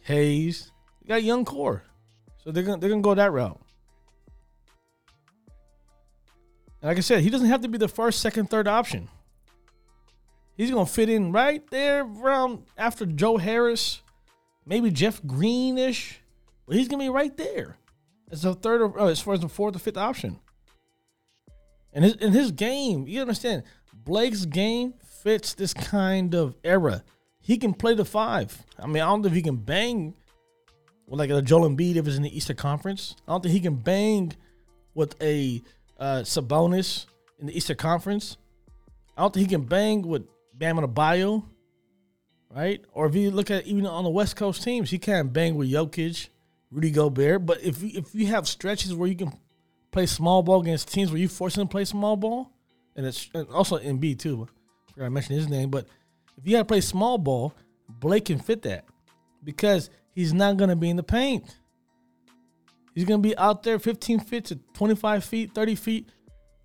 Hayes. 0.04 0.74
They 1.02 1.08
got 1.08 1.24
young 1.24 1.46
core. 1.46 1.84
So 2.44 2.52
they're 2.52 2.64
gonna 2.64 2.80
they're 2.80 2.90
gonna 2.90 3.02
go 3.02 3.16
that 3.16 3.32
route. 3.32 3.62
And 6.82 6.90
like 6.90 6.98
I 6.98 7.02
said, 7.02 7.22
he 7.22 7.30
doesn't 7.30 7.48
have 7.48 7.62
to 7.62 7.70
be 7.70 7.78
the 7.78 7.88
first, 7.88 8.20
second, 8.20 8.50
third 8.50 8.68
option. 8.68 9.08
He's 10.58 10.70
gonna 10.70 10.86
fit 10.86 11.08
in 11.08 11.32
right 11.32 11.64
there 11.72 12.02
around 12.02 12.64
after 12.78 13.06
Joe 13.06 13.38
Harris, 13.38 14.02
maybe 14.70 14.90
Jeff 14.92 15.22
Greenish, 15.24 16.22
but 16.66 16.78
he's 16.78 16.88
gonna 16.88 17.04
be 17.04 17.10
right 17.10 17.36
there 17.36 17.76
as 18.32 18.46
a 18.46 18.54
third 18.54 18.82
or 18.82 18.94
oh, 18.98 19.08
as 19.08 19.20
far 19.20 19.34
as 19.34 19.42
the 19.42 19.50
fourth 19.50 19.76
or 19.76 19.80
fifth 19.80 19.98
option. 19.98 20.40
And 21.92 22.06
his 22.06 22.14
in 22.16 22.32
his 22.32 22.52
game, 22.52 23.06
you 23.08 23.20
understand, 23.20 23.64
Blake's 23.94 24.46
game 24.46 24.94
fits 25.04 25.54
this 25.54 25.74
kind 25.74 26.34
of 26.34 26.56
era 26.64 27.04
he 27.50 27.58
can 27.58 27.74
play 27.74 27.96
the 27.96 28.06
five. 28.06 28.64
I 28.78 28.86
mean, 28.86 29.02
I 29.02 29.08
don't 29.08 29.24
know 29.24 29.28
if 29.28 29.34
he 29.34 29.42
can 29.42 29.56
bang 29.56 30.14
with 31.08 31.20
like 31.20 31.32
a 31.32 31.42
Joel 31.42 31.68
Embiid 31.68 31.96
if 31.96 32.08
it's 32.08 32.16
in 32.16 32.22
the 32.22 32.38
Eastern 32.38 32.58
Conference. 32.58 33.16
I 33.28 33.32
don't 33.32 33.42
think 33.42 33.54
he 33.54 33.60
can 33.60 33.74
bang 33.74 34.34
with 34.94 35.20
a 35.20 35.60
uh, 35.98 36.22
Sabonis 36.22 37.08
in 37.40 37.48
the 37.48 37.58
Eastern 37.58 37.78
Conference. 37.78 38.38
I 39.18 39.22
don't 39.22 39.34
think 39.34 39.50
he 39.50 39.56
can 39.56 39.64
bang 39.66 40.04
with 40.04 40.28
Bam 40.54 40.78
Adebayo, 40.78 41.44
right? 42.54 42.84
Or 42.94 43.08
if 43.08 43.16
you 43.16 43.32
look 43.32 43.52
at 43.52 43.66
even 43.66 43.86
on 43.86 44.04
the 44.04 44.10
West 44.10 44.36
Coast 44.36 44.64
teams, 44.64 44.90
he 44.90 45.00
can't 45.00 45.32
bang 45.32 45.56
with 45.56 45.72
Jokic, 45.72 46.30
Rudy 46.72 46.92
Gobert. 46.92 47.46
But 47.46 47.62
if 47.62 47.84
if 47.84 48.14
you 48.14 48.28
have 48.28 48.48
stretches 48.48 48.94
where 48.94 49.08
you 49.10 49.16
can 49.16 49.34
play 49.92 50.06
small 50.06 50.44
ball 50.44 50.62
against 50.62 50.92
teams 50.92 51.12
where 51.12 51.20
you 51.20 51.28
force 51.28 51.56
them 51.56 51.68
to 51.68 51.72
play 51.72 51.86
small 51.86 52.16
ball, 52.16 52.52
and 52.96 53.06
it's 53.06 53.30
and 53.34 53.48
also 53.50 53.80
B 53.96 54.16
too. 54.16 54.48
I 54.90 54.92
forgot 54.94 55.06
to 55.06 55.12
mention 55.12 55.36
his 55.36 55.48
name, 55.48 55.70
but 55.70 55.88
if 56.38 56.46
you 56.46 56.54
got 56.54 56.60
to 56.60 56.66
play 56.66 56.82
small 56.82 57.18
ball, 57.18 57.54
Blake 57.88 58.26
can 58.26 58.40
fit 58.40 58.62
that 58.64 58.86
because 59.44 59.90
he's 60.14 60.34
not 60.34 60.58
going 60.58 60.70
to 60.70 60.76
be 60.76 60.90
in 60.90 60.96
the 60.96 61.04
paint. 61.04 61.56
He's 62.94 63.06
going 63.06 63.22
to 63.22 63.28
be 63.28 63.38
out 63.38 63.64
there 63.64 63.80
15 63.80 64.20
feet 64.20 64.46
to 64.46 64.56
25 64.74 65.24
feet, 65.24 65.54
30 65.54 65.76
feet, 65.76 66.10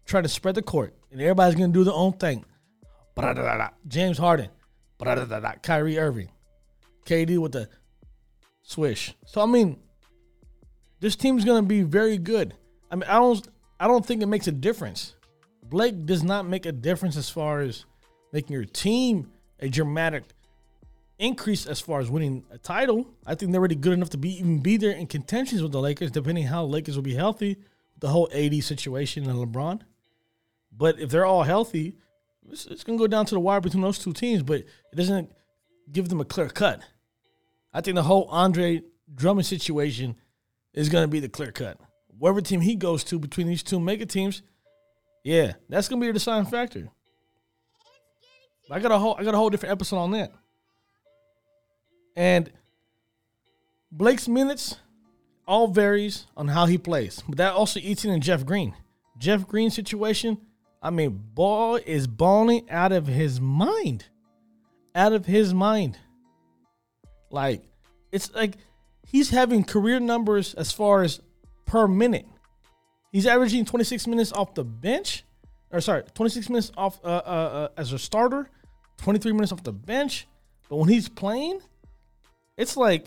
trying 0.05 0.25
to 0.25 0.29
spread 0.29 0.55
the 0.55 0.63
court, 0.63 0.95
and 1.13 1.21
everybody's 1.21 1.55
going 1.55 1.73
to 1.73 1.79
do 1.79 1.85
their 1.85 1.95
own 1.95 2.13
thing. 2.13 2.45
James 3.87 4.19
Harden, 4.19 4.49
Kyrie 5.63 5.99
Irving, 5.99 6.29
KD 7.07 7.39
with 7.39 7.53
the 7.53 7.69
swish. 8.63 9.15
So 9.27 9.41
I 9.41 9.47
mean, 9.47 9.79
this 11.01 11.17
team's 11.17 11.45
to 11.45 11.63
be 11.63 11.83
very 11.83 12.19
good. 12.19 12.55
I 12.91 12.97
mean, 12.97 13.09
I 13.09 13.15
don't, 13.15 13.47
I 13.79 13.87
don't 13.87 14.05
think 14.05 14.23
it 14.23 14.27
makes 14.27 14.47
a 14.47 14.53
difference. 14.53 15.15
Blake 15.63 16.07
does 16.07 16.23
not 16.23 16.47
make 16.47 16.67
a 16.67 16.73
difference 16.73 17.17
as 17.17 17.29
far 17.29 17.61
as 17.61 17.85
making 18.33 18.53
your 18.55 18.65
team 18.65 19.31
a 19.61 19.69
dramatic 19.69 20.25
increase 21.19 21.67
as 21.67 21.81
far 21.81 22.01
as 22.01 22.11
winning 22.11 22.45
a 22.51 22.59
title. 22.59 23.07
I 23.27 23.35
think 23.35 23.53
they're 23.53 23.61
already 23.61 23.75
good 23.75 23.93
enough 23.93 24.11
to 24.11 24.19
be 24.19 24.39
even 24.39 24.61
be 24.61 24.77
there 24.77 24.91
in 24.91 25.07
contentions 25.07 25.63
with 25.63 25.73
the 25.73 25.81
Lakers, 25.81 26.11
depending 26.11 26.47
how 26.47 26.65
Lakers 26.65 26.97
will 26.97 27.03
be 27.03 27.15
healthy. 27.15 27.57
The 28.01 28.09
whole 28.09 28.29
AD 28.35 28.63
situation 28.63 29.29
and 29.29 29.39
LeBron. 29.39 29.81
But 30.77 30.99
if 30.99 31.11
they're 31.11 31.25
all 31.25 31.45
healthy, 31.45 31.97
it's, 32.51 32.67
it's 32.67 32.85
going 32.85 32.99
to 32.99 33.03
go 33.03 33.07
down 33.07 33.27
to 33.27 33.35
the 33.35 33.41
wire 33.41 33.61
between 33.61 33.83
those 33.83 33.99
two 33.99 34.13
teams. 34.13 34.43
But 34.43 34.61
it 34.61 34.97
doesn't 34.97 35.31
give 35.91 36.09
them 36.09 36.21
a 36.21 36.25
clear 36.25 36.49
cut. 36.49 36.81
I 37.73 37.81
think 37.81 37.97
the 37.97 38.03
whole 38.03 38.25
Andre 38.31 38.83
Drummond 39.15 39.47
situation 39.47 40.17
is 40.73 40.89
going 40.89 41.05
to 41.05 41.09
be 41.09 41.21
the 41.21 41.29
clear 41.29 41.53
cut. 41.53 41.79
Whatever 42.19 42.41
team 42.41 42.61
he 42.61 42.77
goes 42.77 43.05
to 43.05 43.19
between 43.19 43.49
these 43.49 43.63
two 43.63 43.81
mega 43.81 44.07
teams, 44.07 44.43
yeah, 45.25 45.55
that's 45.69 45.89
going 45.89 46.01
to 46.01 46.05
be 46.05 46.09
the 46.09 46.15
deciding 46.15 46.51
factor. 46.51 46.89
I 48.71 48.79
got 48.79 48.93
a 48.93 48.99
whole 48.99 49.17
I 49.19 49.25
got 49.25 49.35
a 49.35 49.37
whole 49.37 49.51
different 49.51 49.73
episode 49.73 49.99
on 49.99 50.11
that. 50.13 50.33
And 52.17 52.51
Blake's 53.91 54.29
minutes 54.29 54.77
all 55.47 55.69
varies 55.69 56.27
on 56.37 56.49
how 56.49 56.67
he 56.67 56.79
plays. 56.79 57.23
But 57.29 57.39
that 57.39 57.53
also 57.55 57.81
eats 57.81 58.05
in 58.05 58.21
Jeff 58.21 58.47
Green. 58.47 58.75
Jeff 59.19 59.47
Green 59.47 59.71
situation, 59.71 60.39
I 60.85 60.91
mean, 60.91 61.19
ball 61.35 61.77
is 61.77 62.07
balling 62.07 62.71
out 62.71 62.93
of 62.93 63.07
his 63.07 63.41
mind. 63.41 64.05
Out 64.95 65.15
of 65.15 65.25
his 65.25 65.55
mind. 65.55 65.97
Like, 67.31 67.63
it's 68.13 68.33
like 68.35 68.59
he's 69.07 69.31
having 69.31 69.65
career 69.65 69.99
numbers 69.99 70.53
as 70.53 70.73
far 70.73 71.03
as 71.03 71.23
per 71.65 71.89
minute. 71.89 72.27
He's 73.13 73.27
averaging 73.27 73.65
26 73.65 74.07
minutes 74.07 74.31
off 74.33 74.55
the 74.55 74.63
bench, 74.63 75.25
or 75.71 75.81
sorry, 75.81 76.03
26 76.15 76.51
minutes 76.51 76.71
off 76.77 77.01
uh, 77.03 77.09
uh, 77.09 77.09
uh, 77.31 77.69
as 77.79 77.93
a 77.95 77.99
starter, 77.99 78.51
23 78.99 79.33
minutes 79.33 79.53
off 79.53 79.63
the 79.63 79.73
bench. 79.73 80.27
But 80.69 80.77
when 80.77 80.91
he's 80.91 81.09
playing, 81.09 81.61
it's 82.59 82.77
like, 82.77 83.07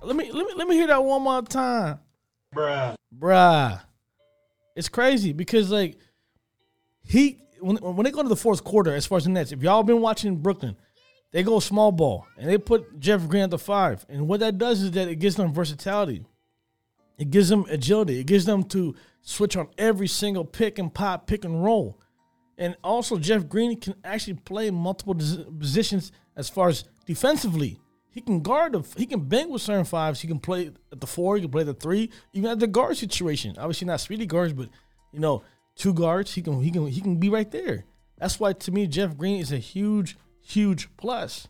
let 0.00 0.14
me 0.14 0.30
let 0.30 0.46
me 0.46 0.52
let 0.54 0.68
me 0.68 0.76
hear 0.76 0.86
that 0.86 1.02
one 1.02 1.22
more 1.22 1.42
time, 1.42 1.98
bruh, 2.54 2.94
bruh. 3.18 3.80
It's 4.76 4.88
crazy 4.88 5.32
because 5.32 5.70
like 5.70 5.98
he 7.02 7.42
when 7.60 7.76
when 7.76 8.04
they 8.04 8.10
go 8.10 8.22
to 8.22 8.28
the 8.28 8.36
fourth 8.36 8.64
quarter, 8.64 8.94
as 8.94 9.06
far 9.06 9.18
as 9.18 9.24
the 9.24 9.30
Nets, 9.30 9.52
if 9.52 9.62
y'all 9.62 9.82
been 9.82 10.00
watching 10.00 10.36
Brooklyn, 10.36 10.76
they 11.32 11.42
go 11.42 11.60
small 11.60 11.92
ball 11.92 12.26
and 12.38 12.48
they 12.48 12.58
put 12.58 12.98
Jeff 12.98 13.26
Green 13.28 13.42
at 13.42 13.50
the 13.50 13.58
five, 13.58 14.04
and 14.08 14.28
what 14.28 14.40
that 14.40 14.58
does 14.58 14.82
is 14.82 14.90
that 14.92 15.08
it 15.08 15.16
gives 15.16 15.36
them 15.36 15.52
versatility. 15.52 16.24
It 17.18 17.30
gives 17.30 17.50
them 17.50 17.66
agility. 17.68 18.18
It 18.18 18.26
gives 18.26 18.46
them 18.46 18.64
to 18.64 18.94
switch 19.20 19.54
on 19.54 19.68
every 19.76 20.08
single 20.08 20.44
pick 20.44 20.78
and 20.78 20.92
pop, 20.92 21.26
pick 21.26 21.44
and 21.44 21.62
roll. 21.62 22.00
And 22.56 22.76
also, 22.82 23.18
Jeff 23.18 23.46
Green 23.46 23.78
can 23.78 23.94
actually 24.04 24.34
play 24.34 24.70
multiple 24.70 25.14
positions 25.14 26.12
as 26.34 26.48
far 26.48 26.68
as 26.68 26.84
defensively. 27.06 27.78
He 28.12 28.20
can 28.20 28.40
guard, 28.40 28.72
the, 28.72 28.82
he 28.96 29.06
can 29.06 29.20
bang 29.20 29.50
with 29.50 29.62
certain 29.62 29.84
fives. 29.84 30.20
He 30.20 30.28
can 30.28 30.40
play 30.40 30.72
at 30.90 31.00
the 31.00 31.06
four, 31.06 31.36
he 31.36 31.42
can 31.42 31.50
play 31.50 31.62
the 31.62 31.74
three, 31.74 32.10
even 32.32 32.50
at 32.50 32.58
the 32.58 32.66
guard 32.66 32.96
situation. 32.96 33.54
Obviously, 33.56 33.86
not 33.86 34.00
speedy 34.00 34.26
guards, 34.26 34.52
but 34.52 34.68
you 35.12 35.20
know, 35.20 35.42
two 35.76 35.94
guards, 35.94 36.34
he 36.34 36.42
can 36.42 36.60
he 36.60 36.70
can 36.70 36.86
he 36.86 37.00
can 37.00 37.16
be 37.16 37.28
right 37.28 37.50
there. 37.50 37.84
That's 38.18 38.40
why 38.40 38.52
to 38.52 38.72
me, 38.72 38.86
Jeff 38.86 39.16
Green 39.16 39.40
is 39.40 39.52
a 39.52 39.58
huge, 39.58 40.16
huge 40.42 40.88
plus. 40.96 41.46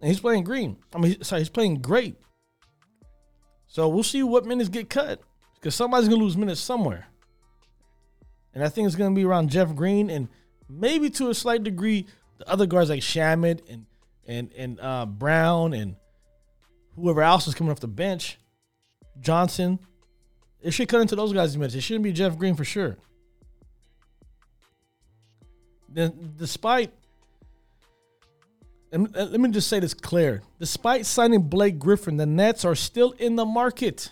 And 0.00 0.08
he's 0.08 0.20
playing 0.20 0.44
green. 0.44 0.76
I 0.94 0.98
mean, 0.98 1.22
sorry, 1.22 1.40
he's 1.40 1.48
playing 1.48 1.80
great. 1.80 2.16
So 3.66 3.88
we'll 3.88 4.02
see 4.04 4.22
what 4.22 4.44
minutes 4.44 4.68
get 4.68 4.88
cut 4.88 5.20
because 5.54 5.74
somebody's 5.74 6.08
gonna 6.08 6.22
lose 6.22 6.36
minutes 6.36 6.60
somewhere. 6.60 7.08
And 8.54 8.62
I 8.62 8.68
think 8.68 8.86
it's 8.86 8.96
gonna 8.96 9.14
be 9.14 9.24
around 9.24 9.50
Jeff 9.50 9.74
Green 9.74 10.10
and 10.10 10.28
maybe 10.68 11.10
to 11.10 11.30
a 11.30 11.34
slight 11.34 11.64
degree 11.64 12.06
the 12.38 12.48
other 12.48 12.66
guards 12.66 12.90
like 12.90 13.00
Shamet 13.00 13.60
and 13.68 13.86
and 14.26 14.50
and 14.56 14.80
uh, 14.80 15.06
Brown 15.06 15.72
and 15.72 15.96
whoever 16.96 17.22
else 17.22 17.46
is 17.46 17.54
coming 17.54 17.70
off 17.70 17.80
the 17.80 17.88
bench, 17.88 18.38
Johnson. 19.20 19.78
It 20.62 20.72
should 20.72 20.88
cut 20.88 21.02
into 21.02 21.16
those 21.16 21.32
guys' 21.32 21.56
minutes. 21.56 21.74
It 21.74 21.82
shouldn't 21.82 22.04
be 22.04 22.12
Jeff 22.12 22.38
Green 22.38 22.54
for 22.54 22.64
sure. 22.64 22.96
Then, 25.88 26.34
despite, 26.36 26.90
and 28.90 29.14
let 29.14 29.38
me 29.38 29.50
just 29.50 29.68
say 29.68 29.78
this 29.78 29.94
clear: 29.94 30.42
despite 30.58 31.06
signing 31.06 31.42
Blake 31.42 31.78
Griffin, 31.78 32.16
the 32.16 32.26
Nets 32.26 32.64
are 32.64 32.74
still 32.74 33.12
in 33.12 33.36
the 33.36 33.44
market. 33.44 34.10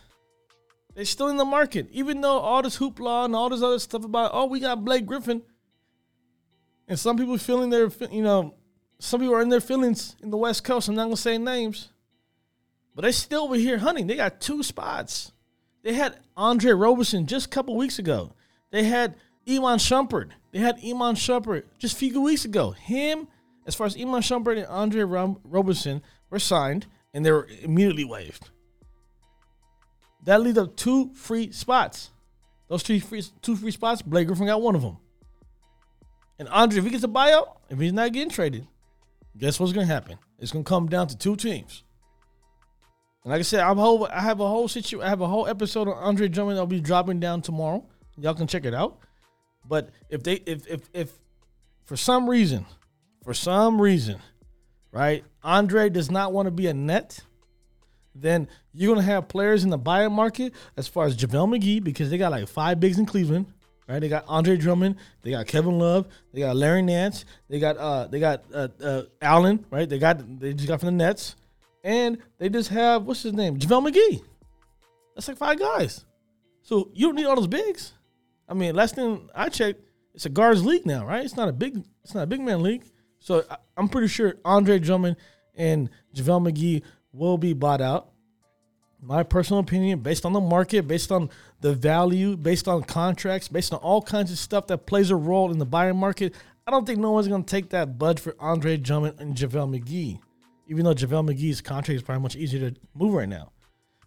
They're 0.94 1.06
still 1.06 1.28
in 1.28 1.38
the 1.38 1.44
market, 1.44 1.88
even 1.90 2.20
though 2.20 2.38
all 2.38 2.60
this 2.60 2.78
hoopla 2.78 3.24
and 3.24 3.34
all 3.34 3.48
this 3.48 3.62
other 3.62 3.78
stuff 3.78 4.04
about 4.04 4.32
oh 4.34 4.46
we 4.46 4.60
got 4.60 4.84
Blake 4.84 5.06
Griffin, 5.06 5.42
and 6.86 6.98
some 6.98 7.16
people 7.16 7.38
feeling 7.38 7.70
they're 7.70 7.90
you 8.10 8.22
know 8.22 8.54
some 9.02 9.20
people 9.20 9.34
are 9.34 9.42
in 9.42 9.48
their 9.48 9.60
feelings 9.60 10.14
in 10.22 10.30
the 10.30 10.36
West 10.36 10.62
Coast. 10.62 10.88
I'm 10.88 10.94
not 10.94 11.04
gonna 11.04 11.16
say 11.16 11.36
names, 11.36 11.88
but 12.94 13.02
they 13.02 13.10
still 13.10 13.48
were 13.48 13.56
here 13.56 13.78
hunting. 13.78 14.06
They 14.06 14.14
got 14.14 14.40
two 14.40 14.62
spots. 14.62 15.32
They 15.82 15.94
had 15.94 16.20
Andre 16.36 16.70
Roberson 16.70 17.26
just 17.26 17.46
a 17.46 17.48
couple 17.48 17.76
weeks 17.76 17.98
ago. 17.98 18.32
They 18.70 18.84
had 18.84 19.16
Iman 19.48 19.78
Shumpert. 19.78 20.30
They 20.52 20.60
had 20.60 20.76
Iman 20.76 21.16
Shumpert 21.16 21.64
just 21.78 21.94
a 21.94 21.98
few 21.98 22.20
weeks 22.20 22.44
ago. 22.44 22.70
Him, 22.70 23.26
as 23.66 23.74
far 23.74 23.88
as 23.88 23.96
Iman 23.96 24.22
Shumpert 24.22 24.56
and 24.56 24.66
Andre 24.66 25.02
Roberson 25.02 26.00
were 26.30 26.38
signed, 26.38 26.86
and 27.12 27.26
they 27.26 27.32
were 27.32 27.48
immediately 27.60 28.04
waived. 28.04 28.50
That 30.24 30.42
leaves 30.42 30.58
up 30.58 30.76
two 30.76 31.12
free 31.14 31.50
spots. 31.50 32.12
Those 32.68 32.84
two 32.84 33.00
free, 33.00 33.24
two 33.42 33.56
free 33.56 33.72
spots, 33.72 34.00
Blake 34.00 34.28
Griffin 34.28 34.46
got 34.46 34.62
one 34.62 34.76
of 34.76 34.82
them. 34.82 34.98
And 36.38 36.48
Andre, 36.48 36.78
if 36.78 36.84
he 36.84 36.90
gets 36.90 37.02
a 37.02 37.08
buyout, 37.08 37.56
if 37.68 37.80
he's 37.80 37.92
not 37.92 38.12
getting 38.12 38.30
traded, 38.30 38.68
guess 39.36 39.58
what's 39.58 39.72
gonna 39.72 39.86
happen? 39.86 40.18
It's 40.38 40.52
gonna 40.52 40.64
come 40.64 40.88
down 40.88 41.08
to 41.08 41.16
two 41.16 41.36
teams. 41.36 41.84
And 43.24 43.30
like 43.30 43.38
I 43.38 43.42
said, 43.42 43.60
I'm 43.60 43.78
whole, 43.78 44.06
I 44.06 44.20
have 44.20 44.40
a 44.40 44.48
whole 44.48 44.68
situ 44.68 45.00
I 45.00 45.08
have 45.08 45.20
a 45.20 45.28
whole 45.28 45.46
episode 45.46 45.88
on 45.88 45.96
Andre 45.96 46.28
Drummond 46.28 46.56
that'll 46.56 46.66
be 46.66 46.80
dropping 46.80 47.20
down 47.20 47.42
tomorrow. 47.42 47.86
Y'all 48.18 48.34
can 48.34 48.46
check 48.46 48.64
it 48.64 48.74
out. 48.74 48.98
But 49.66 49.90
if 50.10 50.22
they 50.22 50.34
if 50.34 50.66
if 50.66 50.88
if 50.92 51.12
for 51.84 51.96
some 51.96 52.28
reason, 52.28 52.66
for 53.24 53.34
some 53.34 53.80
reason, 53.80 54.18
right, 54.90 55.24
Andre 55.42 55.88
does 55.88 56.10
not 56.10 56.32
want 56.32 56.46
to 56.46 56.50
be 56.50 56.66
a 56.66 56.74
net, 56.74 57.20
then 58.14 58.48
you're 58.72 58.92
gonna 58.94 59.06
have 59.06 59.28
players 59.28 59.64
in 59.64 59.70
the 59.70 59.78
buyout 59.78 60.12
market 60.12 60.52
as 60.76 60.88
far 60.88 61.06
as 61.06 61.16
JaVale 61.16 61.56
McGee, 61.56 61.82
because 61.82 62.10
they 62.10 62.18
got 62.18 62.32
like 62.32 62.48
five 62.48 62.80
bigs 62.80 62.98
in 62.98 63.06
Cleveland. 63.06 63.46
Right, 63.88 63.98
they 63.98 64.08
got 64.08 64.24
Andre 64.28 64.56
Drummond, 64.56 64.96
they 65.22 65.32
got 65.32 65.46
Kevin 65.46 65.78
Love, 65.78 66.06
they 66.32 66.40
got 66.40 66.54
Larry 66.54 66.82
Nance, 66.82 67.24
they 67.48 67.58
got 67.58 67.76
uh 67.76 68.06
they 68.06 68.20
got 68.20 68.44
uh, 68.54 68.68
uh 68.82 69.02
Allen, 69.20 69.66
right? 69.70 69.88
They 69.88 69.98
got 69.98 70.40
they 70.40 70.54
just 70.54 70.68
got 70.68 70.80
from 70.80 70.86
the 70.86 71.04
Nets, 71.04 71.34
and 71.82 72.18
they 72.38 72.48
just 72.48 72.70
have 72.70 73.04
what's 73.04 73.22
his 73.22 73.32
name, 73.32 73.58
JaVale 73.58 73.90
McGee. 73.90 74.22
That's 75.14 75.28
like 75.28 75.36
five 75.36 75.58
guys. 75.58 76.04
So 76.62 76.90
you 76.94 77.08
don't 77.08 77.16
need 77.16 77.26
all 77.26 77.36
those 77.36 77.48
bigs. 77.48 77.92
I 78.48 78.54
mean, 78.54 78.74
last 78.74 78.94
thing 78.94 79.28
I 79.34 79.48
checked, 79.48 79.80
it's 80.14 80.26
a 80.26 80.30
guards 80.30 80.64
league 80.64 80.86
now, 80.86 81.04
right? 81.04 81.24
It's 81.24 81.36
not 81.36 81.48
a 81.48 81.52
big 81.52 81.82
it's 82.04 82.14
not 82.14 82.22
a 82.22 82.26
big 82.26 82.40
man 82.40 82.62
league. 82.62 82.84
So 83.18 83.44
I, 83.50 83.56
I'm 83.76 83.88
pretty 83.88 84.08
sure 84.08 84.36
Andre 84.44 84.78
Drummond 84.78 85.16
and 85.56 85.90
JaVale 86.14 86.52
McGee 86.52 86.82
will 87.12 87.36
be 87.36 87.52
bought 87.52 87.80
out 87.80 88.11
my 89.02 89.24
personal 89.24 89.60
opinion, 89.60 89.98
based 89.98 90.24
on 90.24 90.32
the 90.32 90.40
market, 90.40 90.86
based 90.86 91.10
on 91.10 91.28
the 91.60 91.74
value, 91.74 92.36
based 92.36 92.68
on 92.68 92.84
contracts, 92.84 93.48
based 93.48 93.72
on 93.72 93.80
all 93.80 94.00
kinds 94.00 94.30
of 94.30 94.38
stuff 94.38 94.68
that 94.68 94.86
plays 94.86 95.10
a 95.10 95.16
role 95.16 95.50
in 95.50 95.58
the 95.58 95.66
buying 95.66 95.96
market, 95.96 96.34
I 96.66 96.70
don't 96.70 96.86
think 96.86 97.00
no 97.00 97.10
one's 97.10 97.26
going 97.26 97.42
to 97.42 97.50
take 97.50 97.70
that 97.70 97.98
budge 97.98 98.20
for 98.20 98.36
Andre 98.38 98.76
Drummond 98.76 99.18
and 99.18 99.34
JaVale 99.34 99.80
McGee, 99.80 100.20
even 100.68 100.84
though 100.84 100.94
JaVale 100.94 101.30
McGee's 101.30 101.60
contract 101.60 101.96
is 101.96 102.02
probably 102.02 102.22
much 102.22 102.36
easier 102.36 102.70
to 102.70 102.76
move 102.94 103.14
right 103.14 103.28
now. 103.28 103.50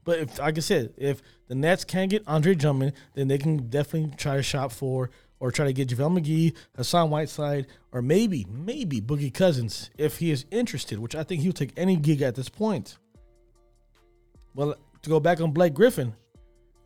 But 0.05 0.19
if, 0.19 0.39
like 0.39 0.57
I 0.57 0.61
said, 0.61 0.93
if 0.97 1.21
the 1.47 1.55
Nets 1.55 1.83
can't 1.83 2.09
get 2.09 2.23
Andre 2.25 2.55
Drummond, 2.55 2.93
then 3.15 3.27
they 3.27 3.37
can 3.37 3.69
definitely 3.69 4.15
try 4.15 4.37
to 4.37 4.43
shop 4.43 4.71
for 4.71 5.09
or 5.39 5.51
try 5.51 5.65
to 5.65 5.73
get 5.73 5.89
JaVale 5.89 6.19
McGee, 6.19 6.55
Hassan 6.77 7.09
Whiteside, 7.09 7.67
or 7.91 8.01
maybe, 8.01 8.45
maybe 8.49 9.01
Boogie 9.01 9.33
Cousins 9.33 9.89
if 9.97 10.19
he 10.19 10.31
is 10.31 10.45
interested, 10.51 10.99
which 10.99 11.15
I 11.15 11.23
think 11.23 11.41
he'll 11.41 11.51
take 11.51 11.73
any 11.75 11.97
gig 11.97 12.21
at 12.21 12.35
this 12.35 12.47
point. 12.47 12.97
Well, 14.55 14.75
to 15.01 15.09
go 15.09 15.19
back 15.19 15.41
on 15.41 15.51
Blake 15.51 15.73
Griffin, 15.73 16.15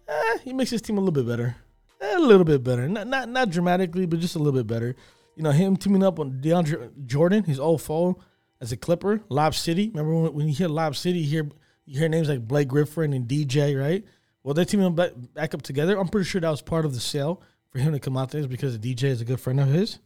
eh, 0.07 0.37
he 0.43 0.53
makes 0.53 0.71
his 0.71 0.81
team 0.81 0.97
a 0.97 0.99
little 0.99 1.13
bit 1.13 1.27
better. 1.27 1.55
Eh, 2.01 2.17
a 2.17 2.19
little 2.19 2.43
bit 2.43 2.63
better. 2.63 2.89
Not, 2.89 3.07
not 3.07 3.29
not 3.29 3.51
dramatically, 3.51 4.07
but 4.07 4.19
just 4.19 4.35
a 4.35 4.39
little 4.39 4.59
bit 4.59 4.67
better. 4.67 4.95
You 5.35 5.43
know, 5.43 5.51
him 5.51 5.77
teaming 5.77 6.03
up 6.03 6.19
on 6.19 6.41
DeAndre 6.41 7.05
Jordan, 7.05 7.43
his 7.43 7.59
old 7.59 7.81
foe 7.81 8.17
as 8.59 8.71
a 8.71 8.77
Clipper, 8.77 9.21
Lob 9.29 9.53
City. 9.53 9.89
Remember 9.89 10.13
when, 10.13 10.33
when 10.33 10.47
you 10.47 10.53
hear 10.53 10.67
Lob 10.67 10.95
City, 10.95 11.19
you 11.19 11.29
hear 11.29 11.49
you 11.85 11.99
hear 11.99 12.09
names 12.09 12.27
like 12.27 12.47
Blake 12.47 12.67
Griffin 12.67 13.13
and 13.13 13.27
DJ, 13.27 13.79
right? 13.79 14.03
Well, 14.43 14.53
they're 14.53 14.65
teaming 14.65 14.95
back, 14.95 15.11
back 15.33 15.53
up 15.53 15.61
together. 15.61 15.97
I'm 15.97 16.07
pretty 16.07 16.27
sure 16.27 16.41
that 16.41 16.49
was 16.49 16.61
part 16.61 16.85
of 16.85 16.93
the 16.93 16.99
sale 16.99 17.41
for 17.69 17.79
him 17.79 17.93
to 17.93 17.99
come 17.99 18.17
out 18.17 18.31
there 18.31 18.47
because 18.47 18.77
the 18.77 18.95
DJ 18.95 19.05
is 19.05 19.21
a 19.21 19.25
good 19.25 19.39
friend 19.39 19.59
of 19.59 19.67
his. 19.67 19.99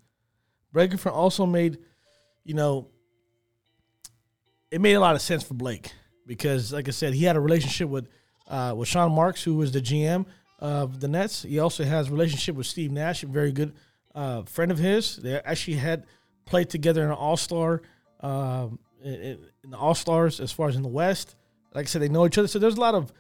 Blake 0.73 0.89
Griffin 0.89 1.11
also 1.11 1.45
made, 1.45 1.77
you 2.43 2.55
know, 2.55 2.89
it 4.71 4.81
made 4.81 4.93
a 4.93 4.99
lot 4.99 5.15
of 5.15 5.21
sense 5.21 5.43
for 5.43 5.53
Blake 5.53 5.93
because, 6.25 6.73
like 6.73 6.87
I 6.87 6.91
said, 6.91 7.13
he 7.13 7.25
had 7.25 7.35
a 7.35 7.39
relationship 7.39 7.89
with 7.89 8.07
uh, 8.47 8.73
with 8.75 8.87
Sean 8.87 9.11
Marks, 9.13 9.43
who 9.43 9.55
was 9.55 9.71
the 9.71 9.81
GM 9.81 10.25
of 10.59 10.99
the 10.99 11.07
Nets. 11.07 11.43
He 11.43 11.59
also 11.59 11.83
has 11.83 12.09
a 12.09 12.11
relationship 12.11 12.55
with 12.55 12.67
Steve 12.67 12.91
Nash, 12.91 13.23
a 13.23 13.27
very 13.27 13.51
good 13.51 13.73
uh, 14.15 14.43
friend 14.43 14.71
of 14.71 14.77
his. 14.77 15.17
They 15.17 15.39
actually 15.39 15.77
had 15.77 16.05
played 16.45 16.69
together 16.69 17.03
in 17.03 17.09
an 17.09 17.15
All 17.15 17.37
Star, 17.37 17.81
um, 18.21 18.79
in, 19.03 19.39
in 19.63 19.69
the 19.71 19.77
All 19.77 19.95
Stars 19.95 20.39
as 20.39 20.51
far 20.51 20.69
as 20.69 20.75
in 20.75 20.83
the 20.83 20.89
West. 20.89 21.35
Like 21.73 21.85
I 21.85 21.87
said, 21.87 22.01
they 22.01 22.09
know 22.09 22.25
each 22.25 22.37
other, 22.37 22.47
so 22.47 22.59
there's 22.59 22.77
a 22.77 22.81
lot 22.81 22.95
of 22.95 23.11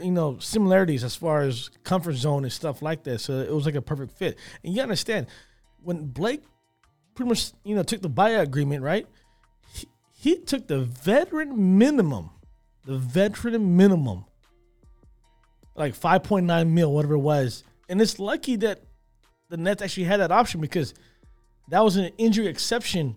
you 0.00 0.10
know 0.10 0.38
similarities 0.38 1.04
as 1.04 1.14
far 1.14 1.42
as 1.42 1.70
comfort 1.84 2.14
zone 2.14 2.44
and 2.44 2.52
stuff 2.52 2.82
like 2.82 3.04
that. 3.04 3.20
So 3.20 3.34
it 3.34 3.52
was 3.52 3.66
like 3.66 3.74
a 3.74 3.82
perfect 3.82 4.12
fit. 4.12 4.38
And 4.64 4.74
you 4.74 4.82
understand 4.82 5.26
when 5.82 6.06
Blake 6.06 6.42
pretty 7.14 7.28
much 7.28 7.52
you 7.64 7.74
know 7.74 7.82
took 7.82 8.02
the 8.02 8.10
buyout 8.10 8.42
agreement, 8.42 8.82
right? 8.82 9.06
He, 9.72 9.88
he 10.14 10.36
took 10.36 10.66
the 10.66 10.80
veteran 10.80 11.78
minimum, 11.78 12.30
the 12.84 12.98
veteran 12.98 13.76
minimum, 13.76 14.24
like 15.74 15.94
five 15.94 16.22
point 16.22 16.46
nine 16.46 16.74
mil, 16.74 16.92
whatever 16.92 17.14
it 17.14 17.18
was. 17.18 17.64
And 17.88 18.00
it's 18.00 18.18
lucky 18.18 18.56
that 18.56 18.82
the 19.48 19.56
Nets 19.56 19.82
actually 19.82 20.04
had 20.04 20.20
that 20.20 20.32
option 20.32 20.60
because 20.60 20.94
that 21.68 21.84
was 21.84 21.96
an 21.96 22.10
injury 22.18 22.46
exception. 22.46 23.16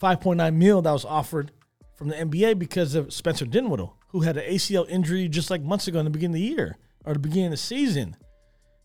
5.9 0.00 0.54
mil 0.54 0.80
that 0.82 0.92
was 0.92 1.04
offered 1.04 1.52
from 1.94 2.08
the 2.08 2.14
NBA 2.14 2.58
because 2.58 2.94
of 2.94 3.12
Spencer 3.12 3.44
Dinwiddie 3.44 3.90
who 4.08 4.20
had 4.20 4.36
an 4.36 4.50
ACL 4.50 4.88
injury 4.88 5.28
just 5.28 5.50
like 5.50 5.62
months 5.62 5.86
ago 5.86 5.98
in 5.98 6.04
the 6.04 6.10
beginning 6.10 6.36
of 6.36 6.40
the 6.40 6.54
year 6.54 6.76
or 7.04 7.12
the 7.12 7.18
beginning 7.18 7.46
of 7.46 7.50
the 7.52 7.56
season. 7.56 8.16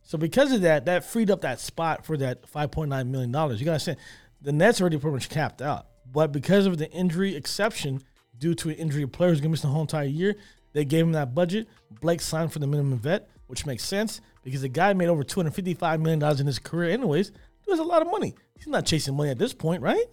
So 0.04 0.18
because 0.18 0.51
of 0.51 0.62
that, 0.62 0.86
that 0.86 1.04
freed 1.04 1.32
up 1.32 1.42
that 1.42 1.60
spot 1.60 2.06
for 2.06 2.18
that 2.18 2.44
$5.9 2.51 3.08
million. 3.08 3.58
You 3.58 3.65
gotta 3.65 3.80
say 3.80 3.96
the 4.42 4.51
Nets 4.51 4.80
already 4.82 4.98
pretty 4.98 5.15
much 5.15 5.30
capped 5.30 5.62
out. 5.62 5.88
But 6.12 6.32
because 6.32 6.68
of 6.68 6.77
the 6.77 6.92
injury 6.92 7.36
exception 7.36 8.04
due 8.38 8.56
to 8.56 8.70
an 8.70 8.75
injury 8.75 9.08
player 9.08 9.30
who's 9.30 9.42
gonna 9.42 9.51
miss 9.51 9.62
the 9.62 9.68
whole 9.68 9.82
entire 9.82 10.06
year, 10.06 10.36
they 10.74 10.86
gave 10.86 11.06
him 11.06 11.13
that 11.13 11.34
budget. 11.34 11.68
Blake 12.01 12.22
signed 12.22 12.51
for 12.51 12.60
the 12.60 12.68
minimum 12.68 13.00
vet, 13.00 13.30
which 13.48 13.65
makes 13.65 13.84
sense 13.84 14.22
because 14.44 14.62
the 14.62 14.70
guy 14.70 14.94
made 14.94 15.08
over 15.08 15.24
$255 15.24 16.01
million 16.01 16.39
in 16.39 16.46
his 16.46 16.60
career, 16.60 16.92
anyways. 16.92 17.32
There's 17.65 17.80
a 17.80 17.84
lot 17.84 18.01
of 18.01 18.12
money. 18.12 18.36
He's 18.58 18.68
not 18.68 18.86
chasing 18.86 19.15
money 19.15 19.30
at 19.30 19.39
this 19.39 19.54
point, 19.54 19.82
right? 19.82 20.06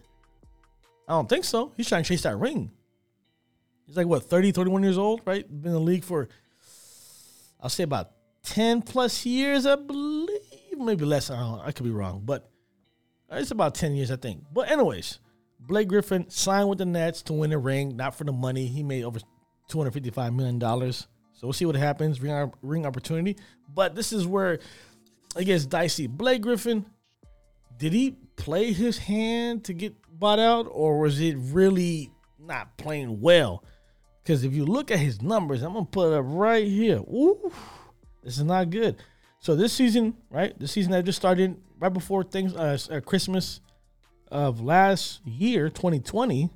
I 1.09 1.13
don't 1.13 1.29
think 1.29 1.45
so. 1.45 1.73
He's 1.77 1.89
trying 1.89 2.05
to 2.05 2.09
chase 2.09 2.23
that 2.23 2.37
ring. 2.37 2.71
He's 3.87 3.97
like 3.97 4.07
what 4.07 4.23
30, 4.23 4.53
31 4.53 4.83
years 4.83 4.99
old, 4.99 5.21
right? 5.27 5.47
Been 5.49 5.73
in 5.73 5.73
the 5.73 5.81
league 5.81 6.05
for 6.05 6.29
I'll 7.61 7.69
say 7.69 7.85
about 7.85 8.11
10 8.45 8.83
plus 8.83 9.25
years, 9.25 9.67
I 9.67 9.77
believe. 9.77 10.41
Maybe 10.77 11.05
less. 11.05 11.31
I 11.31 11.37
don't 11.37 11.59
know. 11.59 11.63
I 11.65 11.73
could 11.73 11.85
be 11.85 11.91
wrong, 11.91 12.23
but 12.25 12.51
it's 13.31 13.53
about 13.53 13.75
10 13.75 13.95
years, 13.95 14.11
I 14.11 14.17
think. 14.17 14.45
But 14.53 14.71
anyways, 14.71 15.21
Blake 15.67 15.89
Griffin 15.89 16.29
signed 16.29 16.69
with 16.69 16.79
the 16.79 16.85
Nets 16.85 17.23
to 17.23 17.33
win 17.33 17.53
a 17.53 17.59
ring, 17.59 17.97
not 17.97 18.15
for 18.15 18.25
the 18.25 18.33
money. 18.33 18.67
He 18.67 18.83
made 18.83 19.05
over 19.05 19.21
$255 19.71 20.35
million. 20.35 20.61
So 20.61 21.07
we'll 21.43 21.53
see 21.53 21.67
what 21.67 21.77
happens. 21.77 22.21
Ring, 22.21 22.53
ring 22.63 22.87
opportunity. 22.87 23.37
But 23.73 23.95
this 23.95 24.13
is 24.13 24.27
where 24.27 24.59
it 25.37 25.45
gets 25.45 25.67
dicey. 25.67 26.07
Blake 26.07 26.43
Griffin, 26.43 26.87
did 27.79 27.93
he 27.93 28.17
play 28.37 28.73
his 28.73 28.99
hand 28.99 29.65
to 29.65 29.73
get 29.73 29.95
bought 30.09 30.39
out, 30.39 30.69
or 30.71 31.01
was 31.01 31.21
it 31.21 31.37
really 31.39 32.13
not 32.39 32.77
playing 32.77 33.21
well? 33.21 33.65
Because 34.23 34.45
if 34.45 34.53
you 34.53 34.65
look 34.65 34.91
at 34.91 34.99
his 34.99 35.21
numbers, 35.21 35.63
I'm 35.63 35.73
gonna 35.73 35.87
put 35.87 36.13
it 36.13 36.19
up 36.19 36.25
right 36.29 36.67
here. 36.67 36.99
Ooh, 36.99 37.53
this 38.23 38.39
is 38.39 38.45
not 38.45 38.71
good. 38.71 38.97
So 39.41 39.57
this 39.57 39.73
season, 39.73 40.15
right? 40.31 40.57
The 40.59 40.69
season 40.69 40.93
that 40.93 41.05
just 41.05 41.19
started 41.19 41.57
right 41.81 41.93
before 41.93 42.23
things, 42.23 42.55
uh, 42.55 42.79
uh 42.91 43.01
Christmas 43.01 43.61
of 44.33 44.61
last 44.61 45.25
year, 45.27 45.69
2020. 45.69 46.51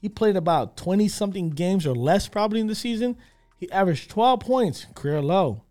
He 0.00 0.08
played 0.08 0.36
about 0.36 0.76
20 0.78 1.06
something 1.08 1.50
games 1.50 1.86
or 1.86 1.94
less 1.94 2.26
probably 2.26 2.60
in 2.60 2.66
the 2.66 2.74
season. 2.74 3.16
He 3.58 3.70
averaged 3.70 4.10
12 4.10 4.40
points, 4.40 4.86
career 4.94 5.20
low. 5.20 5.62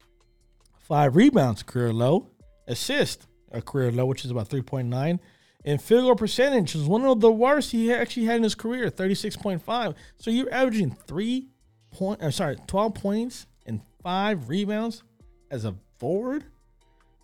Five 0.80 1.16
rebounds, 1.16 1.64
career 1.64 1.92
low. 1.92 2.30
Assist, 2.68 3.26
a 3.52 3.62
career 3.62 3.92
low, 3.92 4.06
which 4.06 4.24
is 4.24 4.32
about 4.32 4.48
3.9. 4.48 5.20
And 5.66 5.82
field 5.82 6.04
goal 6.04 6.16
percentage 6.16 6.76
was 6.76 6.86
one 6.86 7.04
of 7.04 7.20
the 7.20 7.32
worst 7.32 7.72
he 7.72 7.92
actually 7.92 8.28
had 8.28 8.38
in 8.38 8.44
his 8.44 8.56
career, 8.56 8.90
36.5. 8.92 9.96
So 10.18 10.30
you're 10.30 10.54
averaging 10.54 10.96
three 11.08 11.48
point, 11.92 12.24
I'm 12.24 12.32
sorry, 12.32 12.58
12 12.68 12.94
points 12.94 13.48
and 13.66 13.82
five 14.04 14.48
rebounds 14.48 15.04
as 15.50 15.66
a 15.66 15.76
forward. 15.98 16.46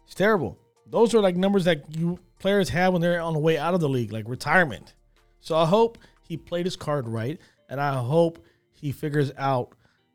It's 0.05 0.15
terrible. 0.15 0.57
Those 0.87 1.13
are 1.13 1.21
like 1.21 1.35
numbers 1.35 1.65
that 1.65 1.95
you 1.95 2.19
players 2.39 2.69
have 2.69 2.93
when 2.93 3.01
they're 3.01 3.21
on 3.21 3.33
the 3.33 3.39
way 3.39 3.57
out 3.57 3.73
of 3.73 3.79
the 3.79 3.89
league, 3.89 4.11
like 4.11 4.27
retirement. 4.27 4.93
So 5.39 5.55
I 5.55 5.65
hope 5.65 5.97
he 6.27 6.37
played 6.37 6.65
his 6.65 6.75
card 6.75 7.07
right, 7.07 7.39
and 7.69 7.79
I 7.79 7.95
hope 7.95 8.43
he 8.73 8.91
figures 8.91 9.31
out, 9.37 9.73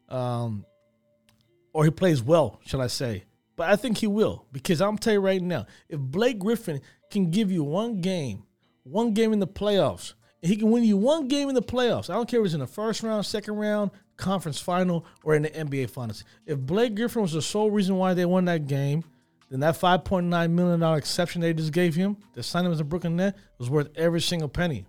um, 0.09 0.65
or 1.73 1.85
he 1.85 1.91
plays 1.91 2.23
well, 2.23 2.61
shall 2.65 2.81
I 2.81 2.89
say? 2.89 3.25
But 3.57 3.71
I 3.71 3.77
think 3.77 3.99
he 3.99 4.07
will 4.07 4.47
because 4.53 4.81
I'm 4.81 4.99
tell 4.99 5.13
you 5.13 5.21
right 5.21 5.43
now, 5.43 5.67
if 5.89 6.01
Blake 6.01 6.39
Griffin 6.39 6.81
can 7.11 7.31
give 7.31 7.51
you 7.53 7.63
one 7.63 8.01
game, 8.01 8.45
one 8.85 9.13
game 9.13 9.33
in 9.33 9.39
the 9.39 9.47
playoffs. 9.47 10.15
He 10.43 10.57
can 10.57 10.71
win 10.71 10.85
you 10.85 10.97
one 10.97 11.29
game 11.29 11.51
in 11.51 11.55
the 11.55 11.63
playoffs. 11.63 12.09
I 12.09 12.15
don't 12.15 12.29
care 12.29 12.41
if 12.41 12.47
it's 12.47 12.55
in 12.55 12.61
the 12.61 12.67
first 12.67 13.03
round, 13.03 13.27
second 13.27 13.57
round, 13.57 13.91
conference 14.17 14.59
final, 14.59 15.05
or 15.23 15.35
in 15.35 15.43
the 15.43 15.51
NBA 15.51 15.91
finals. 15.91 16.25
If 16.47 16.59
Blake 16.59 16.95
Griffin 16.95 17.23
was 17.23 17.35
the 17.35 17.43
sole 17.43 17.71
reason 17.71 17.97
why 17.97 18.15
they 18.15 18.25
won 18.25 18.47
that 18.47 18.67
game, 18.67 19.05
then 19.51 19.61
that 19.61 19.75
$5.9 19.75 20.51
million 20.51 20.83
exception 20.97 21.41
they 21.41 21.53
just 21.53 21.73
gave 21.73 21.97
him 21.97 22.17
to 22.35 22.43
sign 22.43 22.65
him 22.65 22.73
as 22.73 22.81
a 22.81 22.85
Brooklyn 22.85 23.17
Net 23.17 23.37
was 23.59 23.69
worth 23.69 23.89
every 23.97 24.21
single 24.21 24.49
penny. 24.49 24.87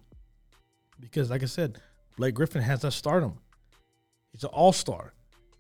Because, 1.00 1.32
like 1.32 1.41
I 1.41 1.47
said, 1.47 1.80
Blake 2.15 2.36
Griffin 2.36 2.62
has 2.62 2.82
that 2.82 2.91
stardom. 2.91 3.39
He's 4.32 4.43
an 4.43 4.52
all 4.54 4.71
star, 4.71 5.13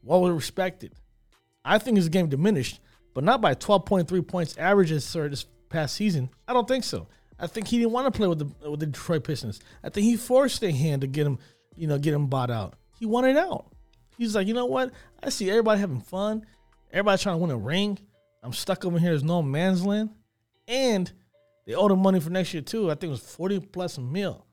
well 0.03 0.29
respected. 0.29 0.93
I 1.65 1.79
think 1.79 1.97
his 1.97 2.09
game 2.09 2.29
diminished, 2.29 2.79
but 3.13 3.23
not 3.23 3.41
by 3.41 3.55
12.3 3.55 4.27
points 4.27 4.55
averages, 4.57 5.03
sir, 5.03 5.27
this 5.29 5.45
past 5.69 5.95
season? 5.95 6.29
I 6.47 6.53
don't 6.53 6.67
think 6.67 6.83
so. 6.83 7.07
I 7.39 7.47
think 7.47 7.67
he 7.67 7.79
didn't 7.79 7.91
want 7.91 8.13
to 8.13 8.15
play 8.15 8.27
with 8.27 8.39
the 8.39 8.69
with 8.69 8.79
the 8.79 8.85
Detroit 8.85 9.23
Pistons. 9.23 9.59
I 9.83 9.89
think 9.89 10.05
he 10.05 10.15
forced 10.15 10.61
their 10.61 10.71
hand 10.71 11.01
to 11.01 11.07
get 11.07 11.25
him, 11.25 11.39
you 11.75 11.87
know, 11.87 11.97
get 11.97 12.13
him 12.13 12.27
bought 12.27 12.51
out. 12.51 12.75
He 12.99 13.07
wanted 13.07 13.35
out. 13.35 13.65
He's 14.17 14.35
like, 14.35 14.45
you 14.45 14.53
know 14.53 14.67
what? 14.67 14.91
I 15.23 15.29
see 15.29 15.49
everybody 15.49 15.79
having 15.79 16.01
fun. 16.01 16.45
Everybody 16.91 17.21
trying 17.21 17.35
to 17.35 17.41
win 17.41 17.49
a 17.49 17.57
ring. 17.57 17.97
I'm 18.43 18.53
stuck 18.53 18.85
over 18.85 18.97
here 18.97 19.11
There's 19.11 19.23
no 19.23 19.41
man's 19.41 19.85
land. 19.85 20.09
And 20.67 21.11
they 21.65 21.75
owe 21.75 21.87
him 21.87 21.99
money 21.99 22.19
for 22.19 22.29
next 22.29 22.53
year 22.53 22.61
too. 22.61 22.89
I 22.89 22.95
think 22.95 23.09
it 23.09 23.11
was 23.11 23.21
40 23.21 23.59
plus 23.59 23.97
a 23.97 24.01
mil. 24.01 24.45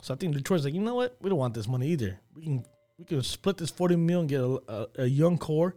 So 0.00 0.14
I 0.14 0.16
think 0.16 0.34
Detroit's 0.34 0.64
like, 0.64 0.74
you 0.74 0.80
know 0.80 0.94
what? 0.94 1.16
We 1.20 1.30
don't 1.30 1.38
want 1.38 1.54
this 1.54 1.66
money 1.66 1.88
either. 1.88 2.20
We 2.34 2.44
can 2.44 2.64
we 2.98 3.04
can 3.04 3.22
split 3.22 3.56
this 3.56 3.70
40 3.70 3.96
mil 3.96 4.20
and 4.20 4.28
get 4.28 4.40
a, 4.40 4.60
a, 4.68 4.86
a 5.00 5.06
young 5.06 5.38
core, 5.38 5.74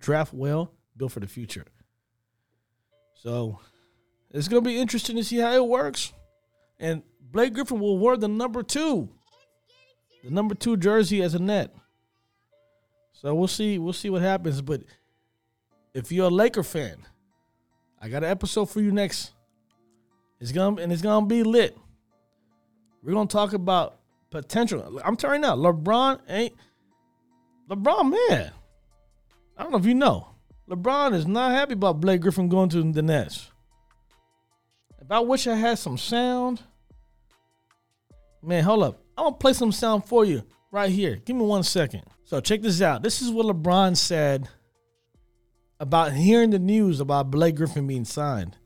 draft 0.00 0.34
well, 0.34 0.72
build 0.96 1.12
for 1.12 1.20
the 1.20 1.26
future. 1.26 1.64
So 3.14 3.60
it's 4.30 4.48
to 4.48 4.60
be 4.60 4.78
interesting 4.78 5.16
to 5.16 5.24
see 5.24 5.38
how 5.38 5.52
it 5.52 5.66
works. 5.66 6.12
And 6.78 7.02
Blake 7.20 7.54
Griffin 7.54 7.80
will 7.80 7.98
wear 7.98 8.16
the 8.16 8.28
number 8.28 8.62
two, 8.62 9.08
the 10.22 10.30
number 10.30 10.54
two 10.54 10.76
jersey 10.76 11.22
as 11.22 11.34
a 11.34 11.38
net. 11.38 11.74
So 13.12 13.34
we'll 13.34 13.48
see. 13.48 13.78
We'll 13.78 13.92
see 13.92 14.10
what 14.10 14.22
happens. 14.22 14.60
But 14.60 14.82
if 15.98 16.12
you're 16.12 16.26
a 16.26 16.30
Laker 16.30 16.62
fan, 16.62 16.96
I 18.00 18.08
got 18.08 18.22
an 18.22 18.30
episode 18.30 18.70
for 18.70 18.80
you 18.80 18.92
next. 18.92 19.32
It's 20.40 20.52
gonna 20.52 20.80
and 20.80 20.92
it's 20.92 21.02
gonna 21.02 21.26
be 21.26 21.42
lit. 21.42 21.76
We're 23.02 23.14
gonna 23.14 23.26
talk 23.26 23.52
about 23.52 23.98
potential. 24.30 25.00
I'm 25.04 25.16
telling 25.16 25.42
you 25.42 25.48
now, 25.48 25.56
LeBron 25.56 26.20
ain't 26.28 26.54
LeBron 27.68 28.12
man. 28.12 28.52
I 29.56 29.62
don't 29.62 29.72
know 29.72 29.78
if 29.78 29.86
you 29.86 29.94
know. 29.94 30.28
LeBron 30.70 31.14
is 31.14 31.26
not 31.26 31.50
happy 31.50 31.72
about 31.72 32.00
Blake 32.00 32.20
Griffin 32.20 32.48
going 32.48 32.68
to 32.68 32.92
the 32.92 33.02
Nets. 33.02 33.50
If 35.00 35.10
I 35.10 35.18
wish 35.18 35.48
I 35.48 35.56
had 35.56 35.78
some 35.78 35.98
sound, 35.98 36.62
man, 38.40 38.62
hold 38.62 38.84
up. 38.84 39.02
I'm 39.16 39.24
gonna 39.24 39.36
play 39.36 39.52
some 39.52 39.72
sound 39.72 40.04
for 40.04 40.24
you 40.24 40.44
right 40.70 40.90
here. 40.90 41.16
Give 41.16 41.34
me 41.34 41.44
one 41.44 41.64
second. 41.64 42.02
So 42.22 42.40
check 42.40 42.62
this 42.62 42.80
out. 42.80 43.02
This 43.02 43.20
is 43.20 43.32
what 43.32 43.46
LeBron 43.46 43.96
said 43.96 44.48
about 45.80 46.12
hearing 46.12 46.50
the 46.50 46.58
news 46.58 47.00
about 47.00 47.30
Blake 47.30 47.56
Griffin 47.56 47.86
being 47.86 48.04
signed. 48.04 48.56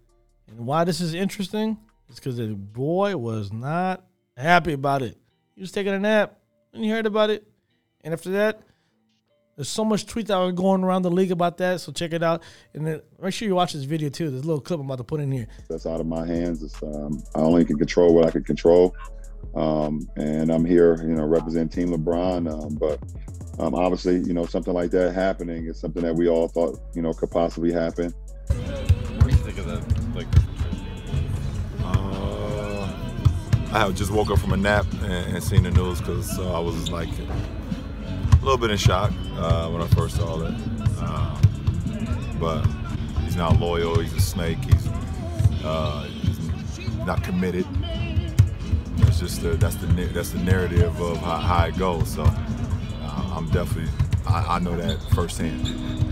And 0.48 0.66
why 0.66 0.84
this 0.84 1.00
is 1.00 1.14
interesting 1.14 1.78
is 2.08 2.16
because 2.16 2.36
the 2.36 2.48
boy 2.48 3.16
was 3.16 3.52
not 3.52 4.04
happy 4.36 4.72
about 4.72 5.02
it. 5.02 5.16
He 5.54 5.60
was 5.60 5.72
taking 5.72 5.92
a 5.92 5.98
nap 5.98 6.38
and 6.72 6.84
he 6.84 6.90
heard 6.90 7.06
about 7.06 7.30
it. 7.30 7.46
And 8.02 8.12
after 8.12 8.30
that, 8.30 8.62
there's 9.56 9.68
so 9.68 9.84
much 9.84 10.06
tweets 10.06 10.28
that 10.28 10.36
are 10.36 10.50
going 10.50 10.82
around 10.82 11.02
the 11.02 11.10
league 11.10 11.30
about 11.30 11.58
that. 11.58 11.80
So 11.80 11.92
check 11.92 12.12
it 12.12 12.22
out. 12.22 12.42
And 12.74 12.86
then 12.86 13.02
make 13.20 13.34
sure 13.34 13.46
you 13.46 13.54
watch 13.54 13.74
this 13.74 13.84
video 13.84 14.08
too. 14.08 14.30
There's 14.30 14.42
a 14.42 14.46
little 14.46 14.60
clip 14.60 14.80
I'm 14.80 14.86
about 14.86 14.98
to 14.98 15.04
put 15.04 15.20
in 15.20 15.30
here. 15.30 15.46
That's 15.68 15.86
out 15.86 16.00
of 16.00 16.06
my 16.06 16.26
hands. 16.26 16.62
It's, 16.62 16.82
um, 16.82 17.22
I 17.34 17.40
only 17.40 17.64
can 17.64 17.78
control 17.78 18.14
what 18.14 18.26
I 18.26 18.30
can 18.30 18.44
control. 18.44 18.96
Um, 19.54 20.08
and 20.16 20.50
I'm 20.50 20.64
here, 20.64 20.96
you 21.02 21.14
know, 21.14 21.24
represent 21.24 21.70
Team 21.70 21.90
LeBron. 21.90 22.50
Um, 22.50 22.74
but 22.76 22.98
um, 23.62 23.74
obviously, 23.76 24.18
you 24.18 24.34
know, 24.34 24.44
something 24.44 24.74
like 24.74 24.90
that 24.90 25.14
happening 25.14 25.66
is 25.66 25.78
something 25.78 26.02
that 26.02 26.14
we 26.14 26.28
all 26.28 26.48
thought, 26.48 26.80
you 26.94 27.02
know, 27.02 27.12
could 27.12 27.30
possibly 27.30 27.72
happen. 27.72 28.10
What 28.48 29.24
do 29.24 29.30
you 29.30 29.36
think 29.36 29.58
of 29.58 29.66
that? 29.66 30.16
Like, 30.16 30.26
Uh, 31.84 32.92
I 33.72 33.90
just 33.92 34.10
woke 34.10 34.30
up 34.30 34.38
from 34.38 34.52
a 34.52 34.56
nap 34.56 34.86
and, 35.02 35.34
and 35.36 35.44
seen 35.44 35.62
the 35.62 35.70
news 35.70 36.00
because 36.00 36.38
uh, 36.38 36.56
I 36.56 36.58
was 36.58 36.90
like 36.90 37.08
a 37.18 38.38
little 38.42 38.58
bit 38.58 38.70
in 38.70 38.76
shock 38.76 39.12
uh, 39.36 39.68
when 39.70 39.80
I 39.80 39.86
first 39.88 40.16
saw 40.16 40.42
it. 40.42 40.54
Uh, 40.98 41.40
but 42.40 42.66
he's 43.24 43.36
not 43.36 43.60
loyal. 43.60 43.98
He's 44.00 44.12
a 44.14 44.20
snake. 44.20 44.58
He's, 44.58 44.88
uh, 45.64 46.02
he's 46.10 46.50
not 47.06 47.22
committed. 47.22 47.66
That's 48.96 49.20
just 49.20 49.42
the, 49.42 49.50
that's 49.50 49.76
the 49.76 49.86
that's 49.86 50.30
the 50.30 50.40
narrative 50.40 51.00
of 51.00 51.16
how, 51.18 51.36
how 51.36 51.66
it 51.66 51.78
goes. 51.78 52.08
So 52.14 52.24
I'm 53.34 53.48
definitely 53.50 53.90
I, 54.26 54.56
I 54.56 54.58
know 54.58 54.76
that 54.76 55.00
firsthand. 55.14 56.11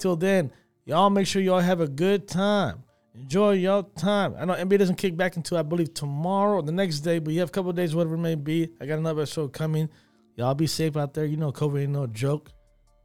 Until 0.00 0.16
then, 0.16 0.50
y'all 0.86 1.10
make 1.10 1.26
sure 1.26 1.42
y'all 1.42 1.60
have 1.60 1.82
a 1.82 1.86
good 1.86 2.26
time. 2.26 2.84
Enjoy 3.14 3.52
your 3.52 3.82
time. 3.98 4.34
I 4.38 4.46
know 4.46 4.54
NBA 4.54 4.78
doesn't 4.78 4.96
kick 4.96 5.14
back 5.14 5.36
until 5.36 5.58
I 5.58 5.62
believe 5.62 5.92
tomorrow 5.92 6.54
or 6.54 6.62
the 6.62 6.72
next 6.72 7.00
day, 7.00 7.18
but 7.18 7.34
you 7.34 7.40
have 7.40 7.50
a 7.50 7.52
couple 7.52 7.70
days, 7.74 7.94
whatever 7.94 8.14
it 8.14 8.18
may 8.20 8.34
be. 8.34 8.70
I 8.80 8.86
got 8.86 8.98
another 8.98 9.26
show 9.26 9.46
coming. 9.48 9.90
Y'all 10.36 10.54
be 10.54 10.66
safe 10.66 10.96
out 10.96 11.12
there. 11.12 11.26
You 11.26 11.36
know, 11.36 11.52
COVID 11.52 11.82
ain't 11.82 11.92
no 11.92 12.06
joke. 12.06 12.50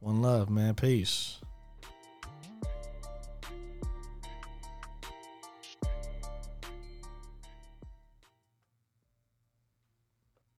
One 0.00 0.22
love, 0.22 0.48
man. 0.48 0.74
Peace. 0.74 1.38